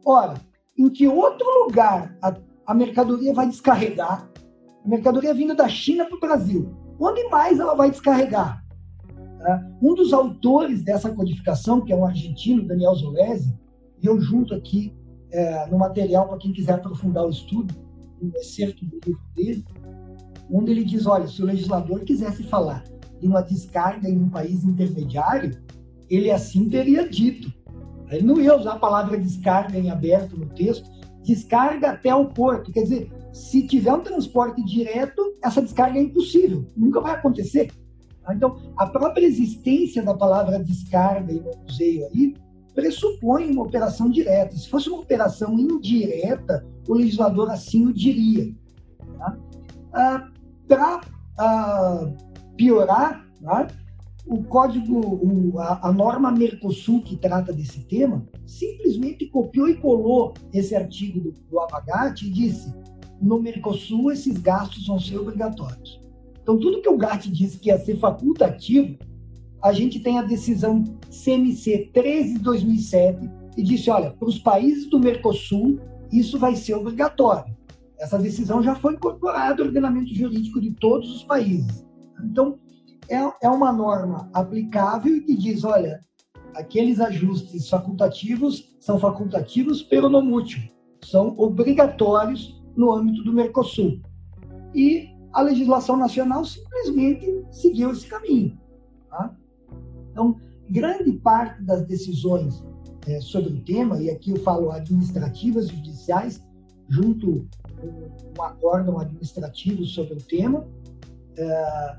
Ora, 0.05 0.35
em 0.77 0.87
que 0.89 1.07
outro 1.07 1.47
lugar 1.63 2.15
a, 2.21 2.35
a 2.67 2.73
mercadoria 2.75 3.33
vai 3.33 3.49
descarregar? 3.49 4.29
A 4.83 4.87
mercadoria 4.87 5.33
vindo 5.33 5.55
da 5.55 5.67
China 5.67 6.05
para 6.05 6.15
o 6.15 6.19
Brasil. 6.19 6.71
Onde 6.99 7.27
mais 7.29 7.59
ela 7.59 7.73
vai 7.73 7.89
descarregar? 7.89 8.63
Tá? 9.39 9.67
Um 9.81 9.95
dos 9.95 10.13
autores 10.13 10.83
dessa 10.83 11.11
codificação, 11.11 11.81
que 11.81 11.91
é 11.91 11.95
um 11.95 12.05
argentino, 12.05 12.67
Daniel 12.67 12.93
Zolese, 12.93 13.57
e 14.01 14.05
eu 14.05 14.21
junto 14.21 14.53
aqui 14.53 14.93
é, 15.31 15.67
no 15.67 15.79
material 15.79 16.27
para 16.27 16.37
quem 16.37 16.53
quiser 16.53 16.73
aprofundar 16.75 17.25
o 17.25 17.29
estudo, 17.29 17.73
um 18.21 18.31
excerto 18.35 18.85
do 18.85 18.99
livro 19.03 19.21
dele, 19.35 19.65
onde 20.51 20.71
ele 20.71 20.83
diz: 20.83 21.07
olha, 21.07 21.27
se 21.27 21.41
o 21.41 21.45
legislador 21.45 22.01
quisesse 22.01 22.43
falar 22.43 22.83
de 23.19 23.27
uma 23.27 23.41
descarga 23.41 24.07
em 24.07 24.17
um 24.17 24.29
país 24.29 24.63
intermediário, 24.63 25.51
ele 26.09 26.29
assim 26.29 26.69
teria 26.69 27.09
dito. 27.09 27.51
Ele 28.09 28.25
não 28.25 28.39
ia 28.39 28.55
usar 28.55 28.73
a 28.73 28.79
palavra 28.79 29.17
descarga 29.17 29.77
em 29.77 29.89
aberto 29.89 30.37
no 30.37 30.45
texto, 30.47 30.89
descarga 31.23 31.91
até 31.91 32.13
o 32.13 32.25
porto. 32.25 32.71
Quer 32.71 32.83
dizer, 32.83 33.11
se 33.33 33.65
tiver 33.67 33.93
um 33.93 34.01
transporte 34.01 34.63
direto, 34.63 35.35
essa 35.43 35.61
descarga 35.61 35.99
é 35.99 36.03
impossível, 36.03 36.65
nunca 36.75 37.01
vai 37.01 37.13
acontecer. 37.13 37.71
Então, 38.31 38.57
a 38.77 38.87
própria 38.87 39.25
existência 39.25 40.01
da 40.01 40.13
palavra 40.13 40.57
descarga 40.59 41.31
e 41.31 41.41
manuseio 41.41 42.07
aí 42.07 42.35
pressupõe 42.73 43.49
uma 43.51 43.63
operação 43.63 44.09
direta. 44.09 44.55
Se 44.55 44.69
fosse 44.69 44.89
uma 44.89 44.99
operação 44.99 45.57
indireta, 45.57 46.65
o 46.87 46.93
legislador 46.93 47.49
assim 47.49 47.85
o 47.85 47.93
diria. 47.93 48.53
Tá? 49.17 49.37
Ah, 49.93 50.27
Para 50.67 51.01
ah, 51.37 52.11
piorar, 52.57 53.25
tá? 53.41 53.67
O 54.25 54.43
código, 54.43 54.99
o, 54.99 55.59
a, 55.59 55.89
a, 55.89 55.93
norma 55.93 56.31
Mercosul 56.31 57.01
que 57.01 57.15
trata 57.15 57.53
desse 57.53 57.81
tema, 57.81 58.25
simplesmente 58.45 59.27
copiou 59.27 59.69
e 59.69 59.75
colou 59.75 60.33
esse 60.51 60.75
artigo 60.75 61.19
do, 61.19 61.31
do 61.31 61.59
e 62.23 62.29
disse: 62.29 62.73
no 63.21 63.39
Mercosul 63.39 64.11
esses 64.11 64.37
gastos 64.37 64.87
vão 64.87 64.99
ser 64.99 65.17
obrigatórios. 65.17 66.01
Então, 66.41 66.59
tudo 66.59 66.81
que 66.81 66.89
o 66.89 66.97
GATT 66.97 67.31
disse 67.31 67.57
que 67.57 67.69
ia 67.69 67.77
ser 67.77 67.97
facultativo, 67.97 68.97
a 69.61 69.73
gente 69.73 69.99
tem 69.99 70.19
a 70.19 70.23
decisão 70.23 70.83
CMC 71.09 71.89
13 71.93 72.33
de 72.35 72.39
2007 72.39 73.29
e 73.57 73.63
disse: 73.63 73.89
olha, 73.89 74.11
para 74.11 74.27
os 74.27 74.39
países 74.39 74.89
do 74.89 74.99
Mercosul, 74.99 75.79
isso 76.11 76.37
vai 76.39 76.55
ser 76.55 76.75
obrigatório. 76.75 77.55
Essa 77.99 78.17
decisão 78.17 78.61
já 78.61 78.75
foi 78.75 78.93
incorporada 78.93 79.61
ao 79.61 79.67
ordenamento 79.67 80.13
jurídico 80.13 80.59
de 80.59 80.71
todos 80.71 81.09
os 81.15 81.23
países. 81.23 81.85
Então, 82.23 82.59
é, 83.09 83.17
é 83.41 83.49
uma 83.49 83.71
norma 83.71 84.29
aplicável 84.33 85.21
que 85.23 85.35
diz, 85.35 85.63
olha, 85.63 85.99
aqueles 86.55 86.99
ajustes 86.99 87.69
facultativos 87.69 88.75
são 88.79 88.99
facultativos 88.99 89.83
pelo 89.83 90.09
não 90.09 90.31
útil, 90.33 90.61
são 91.03 91.35
obrigatórios 91.37 92.61
no 92.75 92.91
âmbito 92.91 93.23
do 93.23 93.33
Mercosul. 93.33 94.01
E 94.73 95.09
a 95.31 95.41
legislação 95.41 95.97
nacional 95.97 96.45
simplesmente 96.45 97.45
seguiu 97.51 97.91
esse 97.91 98.07
caminho. 98.07 98.57
Tá? 99.09 99.35
Então, 100.11 100.39
grande 100.69 101.11
parte 101.13 101.61
das 101.63 101.85
decisões 101.85 102.63
é, 103.07 103.19
sobre 103.21 103.53
o 103.53 103.61
tema, 103.61 104.01
e 104.01 104.09
aqui 104.09 104.31
eu 104.31 104.37
falo 104.37 104.71
administrativas 104.71 105.65
e 105.65 105.75
judiciais, 105.75 106.41
junto 106.87 107.47
com 107.79 108.41
um 108.41 108.43
acórdão 108.43 108.99
administrativo 108.99 109.85
sobre 109.85 110.15
o 110.15 110.21
tema, 110.21 110.67
é, 111.37 111.97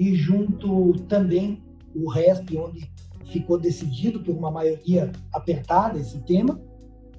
e 0.00 0.14
junto 0.14 0.94
também 1.00 1.62
o 1.94 2.08
RESP, 2.08 2.56
onde 2.56 2.90
ficou 3.26 3.58
decidido 3.58 4.20
por 4.20 4.34
uma 4.34 4.50
maioria 4.50 5.12
apertada 5.30 5.98
esse 5.98 6.18
tema, 6.20 6.58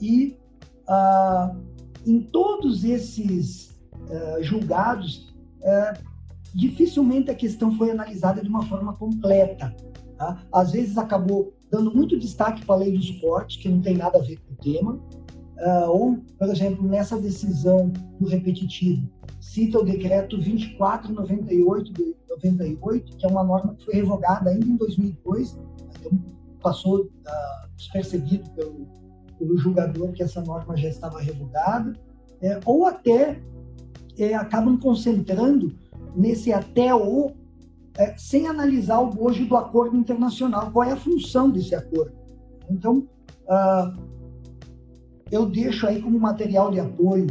e 0.01 0.35
ah, 0.87 1.55
em 2.07 2.19
todos 2.19 2.83
esses 2.83 3.79
ah, 4.09 4.41
julgados, 4.41 5.31
ah, 5.63 5.93
dificilmente 6.55 7.29
a 7.29 7.35
questão 7.35 7.77
foi 7.77 7.91
analisada 7.91 8.41
de 8.41 8.49
uma 8.49 8.63
forma 8.63 8.93
completa. 8.93 9.75
Tá? 10.17 10.43
Às 10.51 10.71
vezes 10.71 10.97
acabou 10.97 11.53
dando 11.69 11.93
muito 11.93 12.17
destaque 12.17 12.65
para 12.65 12.75
a 12.75 12.79
lei 12.79 12.93
dos 12.93 13.11
cortes, 13.21 13.57
que 13.57 13.69
não 13.69 13.79
tem 13.79 13.95
nada 13.95 14.17
a 14.17 14.21
ver 14.23 14.37
com 14.37 14.53
o 14.53 14.57
tema, 14.57 14.99
uh, 15.61 15.89
ou, 15.89 16.17
por 16.37 16.49
exemplo, 16.49 16.87
nessa 16.87 17.17
decisão 17.19 17.91
do 18.19 18.27
repetitivo, 18.27 19.07
cita 19.39 19.79
o 19.79 19.83
decreto 19.83 20.37
2498 20.37 21.93
de 21.93 22.15
98, 22.29 23.17
que 23.17 23.25
é 23.25 23.29
uma 23.29 23.43
norma 23.43 23.75
que 23.75 23.85
foi 23.85 23.95
revogada 23.95 24.49
ainda 24.49 24.65
em 24.65 24.75
2002, 24.75 25.57
então 25.99 26.19
passou 26.61 27.01
uh, 27.01 27.67
despercebido 27.75 28.49
pelo, 28.51 28.87
pelo 29.37 29.57
julgador 29.57 30.11
que 30.11 30.23
essa 30.23 30.41
norma 30.41 30.75
já 30.77 30.89
estava 30.89 31.19
revogada, 31.19 31.93
é, 32.41 32.59
ou 32.65 32.85
até 32.85 33.39
é, 34.17 34.33
acabam 34.33 34.77
concentrando 34.77 35.75
nesse 36.15 36.51
até 36.51 36.93
o 36.93 37.31
é, 37.97 38.15
sem 38.17 38.47
analisar 38.47 38.99
o 38.99 39.09
bojo 39.09 39.45
do 39.45 39.57
acordo 39.57 39.97
internacional, 39.97 40.71
qual 40.71 40.87
é 40.87 40.93
a 40.93 40.97
função 40.97 41.49
desse 41.49 41.75
acordo. 41.75 42.13
Então, 42.69 43.07
uh, 43.43 44.01
eu 45.31 45.45
deixo 45.45 45.87
aí 45.87 46.01
como 46.01 46.19
material 46.19 46.69
de 46.69 46.79
apoio 46.79 47.27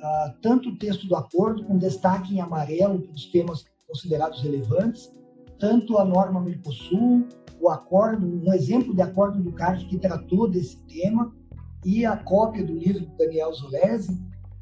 uh, 0.00 0.32
tanto 0.40 0.70
o 0.70 0.76
texto 0.76 1.06
do 1.06 1.16
acordo, 1.16 1.64
com 1.64 1.76
destaque 1.76 2.34
em 2.34 2.40
amarelo 2.40 3.00
para 3.00 3.12
os 3.12 3.26
temas 3.26 3.64
considerados 3.86 4.40
relevantes, 4.42 5.10
tanto 5.58 5.98
a 5.98 6.04
norma 6.04 6.40
Mercosul, 6.40 7.26
o 7.60 7.68
acordo, 7.68 8.26
um 8.26 8.52
exemplo 8.54 8.94
de 8.94 9.02
acordo 9.02 9.42
do 9.42 9.52
CARF 9.52 9.84
que 9.86 9.98
tratou 9.98 10.48
desse 10.48 10.78
tema, 10.86 11.34
e 11.84 12.04
a 12.04 12.16
cópia 12.16 12.64
do 12.64 12.74
livro 12.74 13.04
do 13.04 13.16
Daniel 13.16 13.52
Zolesi, 13.52 14.18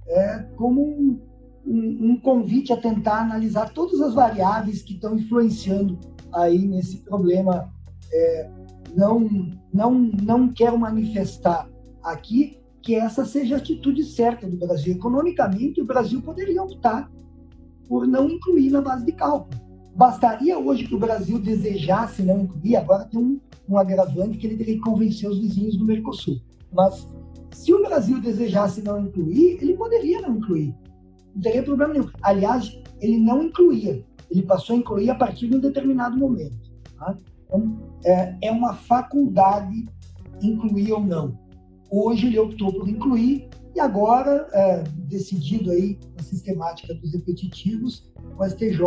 é, 0.07 0.39
como 0.57 0.83
um, 0.83 1.21
um, 1.67 2.11
um, 2.11 2.21
convite 2.21 2.73
a 2.73 2.77
tentar 2.77 3.23
analisar 3.23 3.73
todas 3.73 4.01
as 4.01 4.15
variáveis 4.15 4.83
que 4.83 4.95
estão 4.95 5.17
influenciando 5.17 5.99
aí 6.33 6.67
nesse 6.67 6.99
problema. 6.99 7.73
É, 8.11 8.51
não, 8.97 9.29
não, 9.73 9.93
não 10.23 10.53
quero 10.53 10.79
manifestar 10.79 11.69
aqui 12.03 12.58
que 12.89 12.95
essa 12.95 13.23
seja 13.23 13.57
a 13.57 13.59
atitude 13.59 14.03
certa 14.03 14.49
do 14.49 14.57
Brasil. 14.57 14.95
Economicamente, 14.95 15.79
o 15.79 15.85
Brasil 15.85 16.23
poderia 16.23 16.63
optar 16.63 17.13
por 17.87 18.07
não 18.07 18.31
incluir 18.31 18.71
na 18.71 18.81
base 18.81 19.05
de 19.05 19.13
cálculo. 19.13 19.61
Bastaria 19.95 20.59
hoje 20.59 20.87
que 20.87 20.95
o 20.95 20.99
Brasil 20.99 21.39
desejasse 21.39 22.23
não 22.23 22.41
incluir, 22.45 22.77
agora 22.77 23.05
tem 23.05 23.21
um, 23.21 23.39
um 23.69 23.77
agravante 23.77 24.39
que 24.39 24.47
ele 24.47 24.57
teria 24.57 24.77
que 24.77 24.81
convencer 24.81 25.29
os 25.29 25.39
vizinhos 25.39 25.77
do 25.77 25.85
Mercosul. 25.85 26.41
Mas 26.73 27.07
se 27.51 27.75
o 27.75 27.83
Brasil 27.83 28.23
desejasse 28.23 28.81
não 28.81 28.99
incluir, 29.05 29.59
ele 29.61 29.75
poderia 29.75 30.23
não 30.23 30.39
incluir. 30.39 30.75
Não 31.35 31.43
teria 31.43 31.63
problema 31.63 31.93
nenhum. 31.93 32.09
Aliás, 32.23 32.75
ele 33.03 33.19
não 33.19 33.43
incluía. 33.43 34.03
Ele 34.31 34.43
passou 34.45 34.75
a 34.75 34.79
incluir 34.79 35.11
a 35.11 35.15
partir 35.15 35.49
de 35.49 35.57
um 35.57 35.61
determinado 35.61 36.17
momento. 36.17 36.57
Tá? 36.99 37.15
Então, 37.45 37.79
é, 38.07 38.35
é 38.45 38.51
uma 38.51 38.73
faculdade 38.73 39.87
incluir 40.41 40.91
ou 40.93 41.01
não. 41.01 41.48
Hoje 41.91 42.27
ele 42.27 42.39
optou 42.39 42.73
por 42.73 42.89
incluir 42.89 43.49
e 43.75 43.81
agora, 43.81 44.49
é, 44.53 44.83
decidido 45.09 45.71
aí 45.71 45.99
a 46.19 46.23
sistemática 46.23 46.95
dos 46.95 47.13
repetitivos, 47.13 48.11
o 48.39 48.45
STJ 48.45 48.83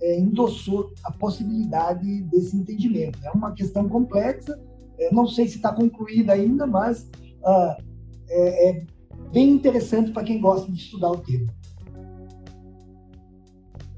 é, 0.00 0.18
endossou 0.18 0.92
a 1.04 1.12
possibilidade 1.12 2.22
desse 2.22 2.56
entendimento. 2.56 3.18
É 3.24 3.30
uma 3.30 3.52
questão 3.52 3.88
complexa, 3.88 4.58
é, 4.98 5.12
não 5.12 5.26
sei 5.26 5.48
se 5.48 5.56
está 5.56 5.72
concluída 5.72 6.32
ainda, 6.32 6.66
mas 6.66 7.10
ah, 7.44 7.76
é, 8.28 8.70
é 8.70 8.86
bem 9.32 9.50
interessante 9.50 10.10
para 10.12 10.24
quem 10.24 10.40
gosta 10.40 10.70
de 10.70 10.78
estudar 10.78 11.10
o 11.10 11.18
tema. 11.18 11.52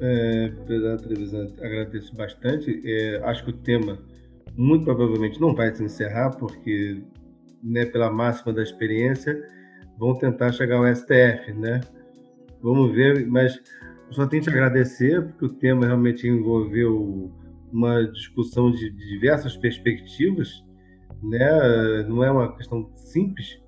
É, 0.01 0.49
Presidente 0.65 1.03
Trevisan, 1.03 1.49
agradeço 1.61 2.15
bastante. 2.15 2.83
É, 2.85 3.21
acho 3.25 3.45
que 3.45 3.51
o 3.51 3.57
tema 3.57 3.99
muito 4.57 4.85
provavelmente 4.85 5.41
não 5.41 5.55
vai 5.55 5.75
se 5.75 5.83
encerrar, 5.83 6.31
porque, 6.37 7.03
né, 7.63 7.85
pela 7.87 8.11
máxima 8.11 8.53
da 8.53 8.63
experiência, 8.63 9.43
vão 9.99 10.17
tentar 10.17 10.53
chegar 10.53 10.77
ao 10.77 10.95
STF, 10.95 11.53
né? 11.55 11.81
Vamos 12.63 12.93
ver, 12.93 13.27
mas 13.27 13.61
só 14.11 14.27
tenho 14.27 14.43
que 14.43 14.49
agradecer, 14.49 15.23
porque 15.23 15.45
o 15.45 15.49
tema 15.49 15.87
realmente 15.87 16.27
envolveu 16.27 17.31
uma 17.73 18.05
discussão 18.05 18.71
de 18.71 18.91
diversas 18.91 19.57
perspectivas, 19.57 20.65
né? 21.23 22.03
Não 22.09 22.25
é 22.25 22.31
uma 22.31 22.57
questão 22.57 22.91
simples, 22.95 23.61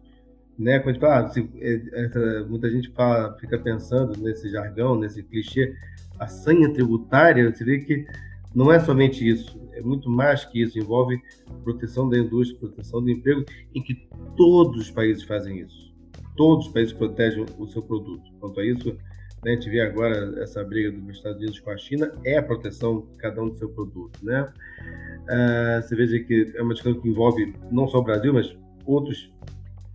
né? 0.58 0.78
Quando 0.78 0.98
fala, 0.98 1.28
se, 1.28 1.48
é, 1.60 2.44
muita 2.48 2.70
gente 2.70 2.90
fala, 2.90 3.36
fica 3.38 3.58
pensando 3.58 4.20
nesse 4.20 4.48
jargão, 4.50 4.98
nesse 4.98 5.22
clichê, 5.22 5.74
a 6.18 6.26
senha 6.26 6.72
tributária, 6.72 7.52
você 7.52 7.64
vê 7.64 7.80
que 7.80 8.06
não 8.54 8.72
é 8.72 8.78
somente 8.80 9.26
isso, 9.26 9.60
é 9.80 9.82
muito 9.82 10.08
mais 10.08 10.44
que 10.44 10.62
isso, 10.62 10.78
envolve 10.78 11.20
proteção 11.64 12.08
da 12.08 12.18
indústria, 12.18 12.60
proteção 12.60 13.02
do 13.02 13.10
emprego, 13.10 13.44
em 13.74 13.82
que 13.82 14.08
todos 14.36 14.82
os 14.82 14.90
países 14.90 15.24
fazem 15.24 15.60
isso. 15.60 15.90
Todos 16.36 16.66
os 16.66 16.72
países 16.72 16.92
protegem 16.92 17.44
o 17.58 17.66
seu 17.66 17.82
produto. 17.82 18.22
Quanto 18.38 18.60
a 18.60 18.64
isso, 18.64 18.96
né, 19.42 19.52
a 19.52 19.54
gente 19.54 19.70
vê 19.70 19.80
agora 19.80 20.40
essa 20.42 20.62
briga 20.62 20.92
dos 20.92 21.16
Estados 21.16 21.38
Unidos 21.38 21.60
com 21.60 21.70
a 21.70 21.76
China, 21.76 22.12
é 22.24 22.38
a 22.38 22.42
proteção 22.42 23.06
de 23.10 23.16
cada 23.16 23.42
um 23.42 23.48
do 23.48 23.58
seu 23.58 23.68
produto. 23.70 24.18
Né? 24.22 24.42
Uh, 24.42 25.82
você 25.82 25.96
veja 25.96 26.18
que 26.20 26.52
é 26.54 26.62
uma 26.62 26.74
discussão 26.74 27.00
que 27.00 27.08
envolve 27.08 27.54
não 27.70 27.88
só 27.88 27.98
o 27.98 28.04
Brasil, 28.04 28.32
mas 28.32 28.54
outros, 28.84 29.32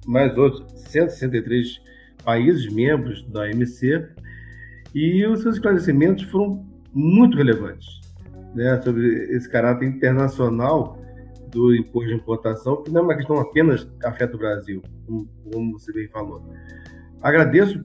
mais 0.05 0.35
outros 0.37 0.65
163 0.89 1.81
países 2.23 2.71
membros 2.71 3.23
da 3.29 3.41
OMC, 3.41 4.07
e 4.93 5.25
os 5.25 5.41
seus 5.41 5.55
esclarecimentos 5.55 6.23
foram 6.23 6.65
muito 6.93 7.37
relevantes 7.37 8.04
né, 8.55 8.81
sobre 8.81 9.35
esse 9.35 9.49
caráter 9.49 9.85
internacional 9.85 10.97
do 11.49 11.75
imposto 11.75 12.09
de 12.09 12.15
importação, 12.15 12.81
que 12.81 12.91
não 12.91 13.01
é 13.01 13.03
uma 13.03 13.15
questão 13.15 13.37
apenas 13.39 13.83
que 13.83 14.05
afeta 14.05 14.35
o 14.35 14.39
Brasil, 14.39 14.81
como, 15.05 15.29
como 15.51 15.79
você 15.79 15.93
bem 15.93 16.07
falou. 16.07 16.41
Agradeço 17.21 17.83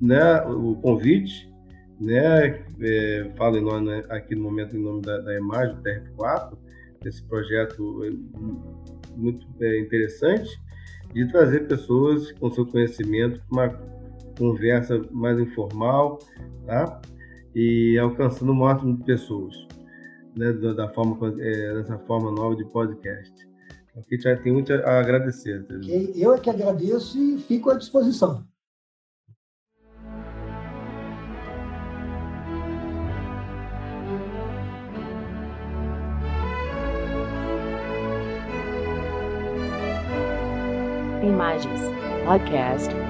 né, 0.00 0.40
o 0.42 0.76
convite, 0.76 1.52
né, 2.00 2.64
é, 2.80 3.30
falo 3.36 3.60
nome, 3.60 4.04
aqui 4.08 4.34
no 4.34 4.44
momento 4.44 4.76
em 4.76 4.82
nome 4.82 5.02
da, 5.02 5.18
da 5.18 5.36
imagem, 5.36 5.74
do 5.76 5.82
TRF4, 5.82 6.58
desse 7.02 7.22
projeto 7.24 8.04
é, 8.04 8.10
muito 9.16 9.46
é, 9.60 9.80
interessante, 9.80 10.50
de 11.12 11.26
trazer 11.30 11.66
pessoas 11.66 12.32
com 12.32 12.50
seu 12.50 12.66
conhecimento 12.66 13.40
para 13.48 13.68
uma 13.68 13.80
conversa 14.38 15.00
mais 15.10 15.38
informal, 15.38 16.18
tá? 16.66 17.00
E 17.54 17.96
alcançando 17.98 18.52
o 18.52 18.54
máximo 18.54 18.98
de 18.98 19.04
pessoas, 19.04 19.66
né? 20.36 20.52
Da, 20.52 20.72
da 20.72 20.88
forma, 20.88 21.16
é, 21.40 21.74
dessa 21.74 21.98
forma 22.00 22.30
nova 22.30 22.54
de 22.54 22.64
podcast. 22.66 23.34
Aqui 23.96 24.20
já 24.20 24.36
tem 24.36 24.52
muito 24.52 24.72
a 24.72 25.00
agradecer. 25.00 25.64
Tá 25.66 25.74
eu 26.14 26.34
é 26.34 26.38
que 26.38 26.50
agradeço 26.50 27.18
e 27.18 27.38
fico 27.38 27.70
à 27.70 27.74
disposição. 27.74 28.44
Imagens 41.22 41.80
Podcast 42.24 43.05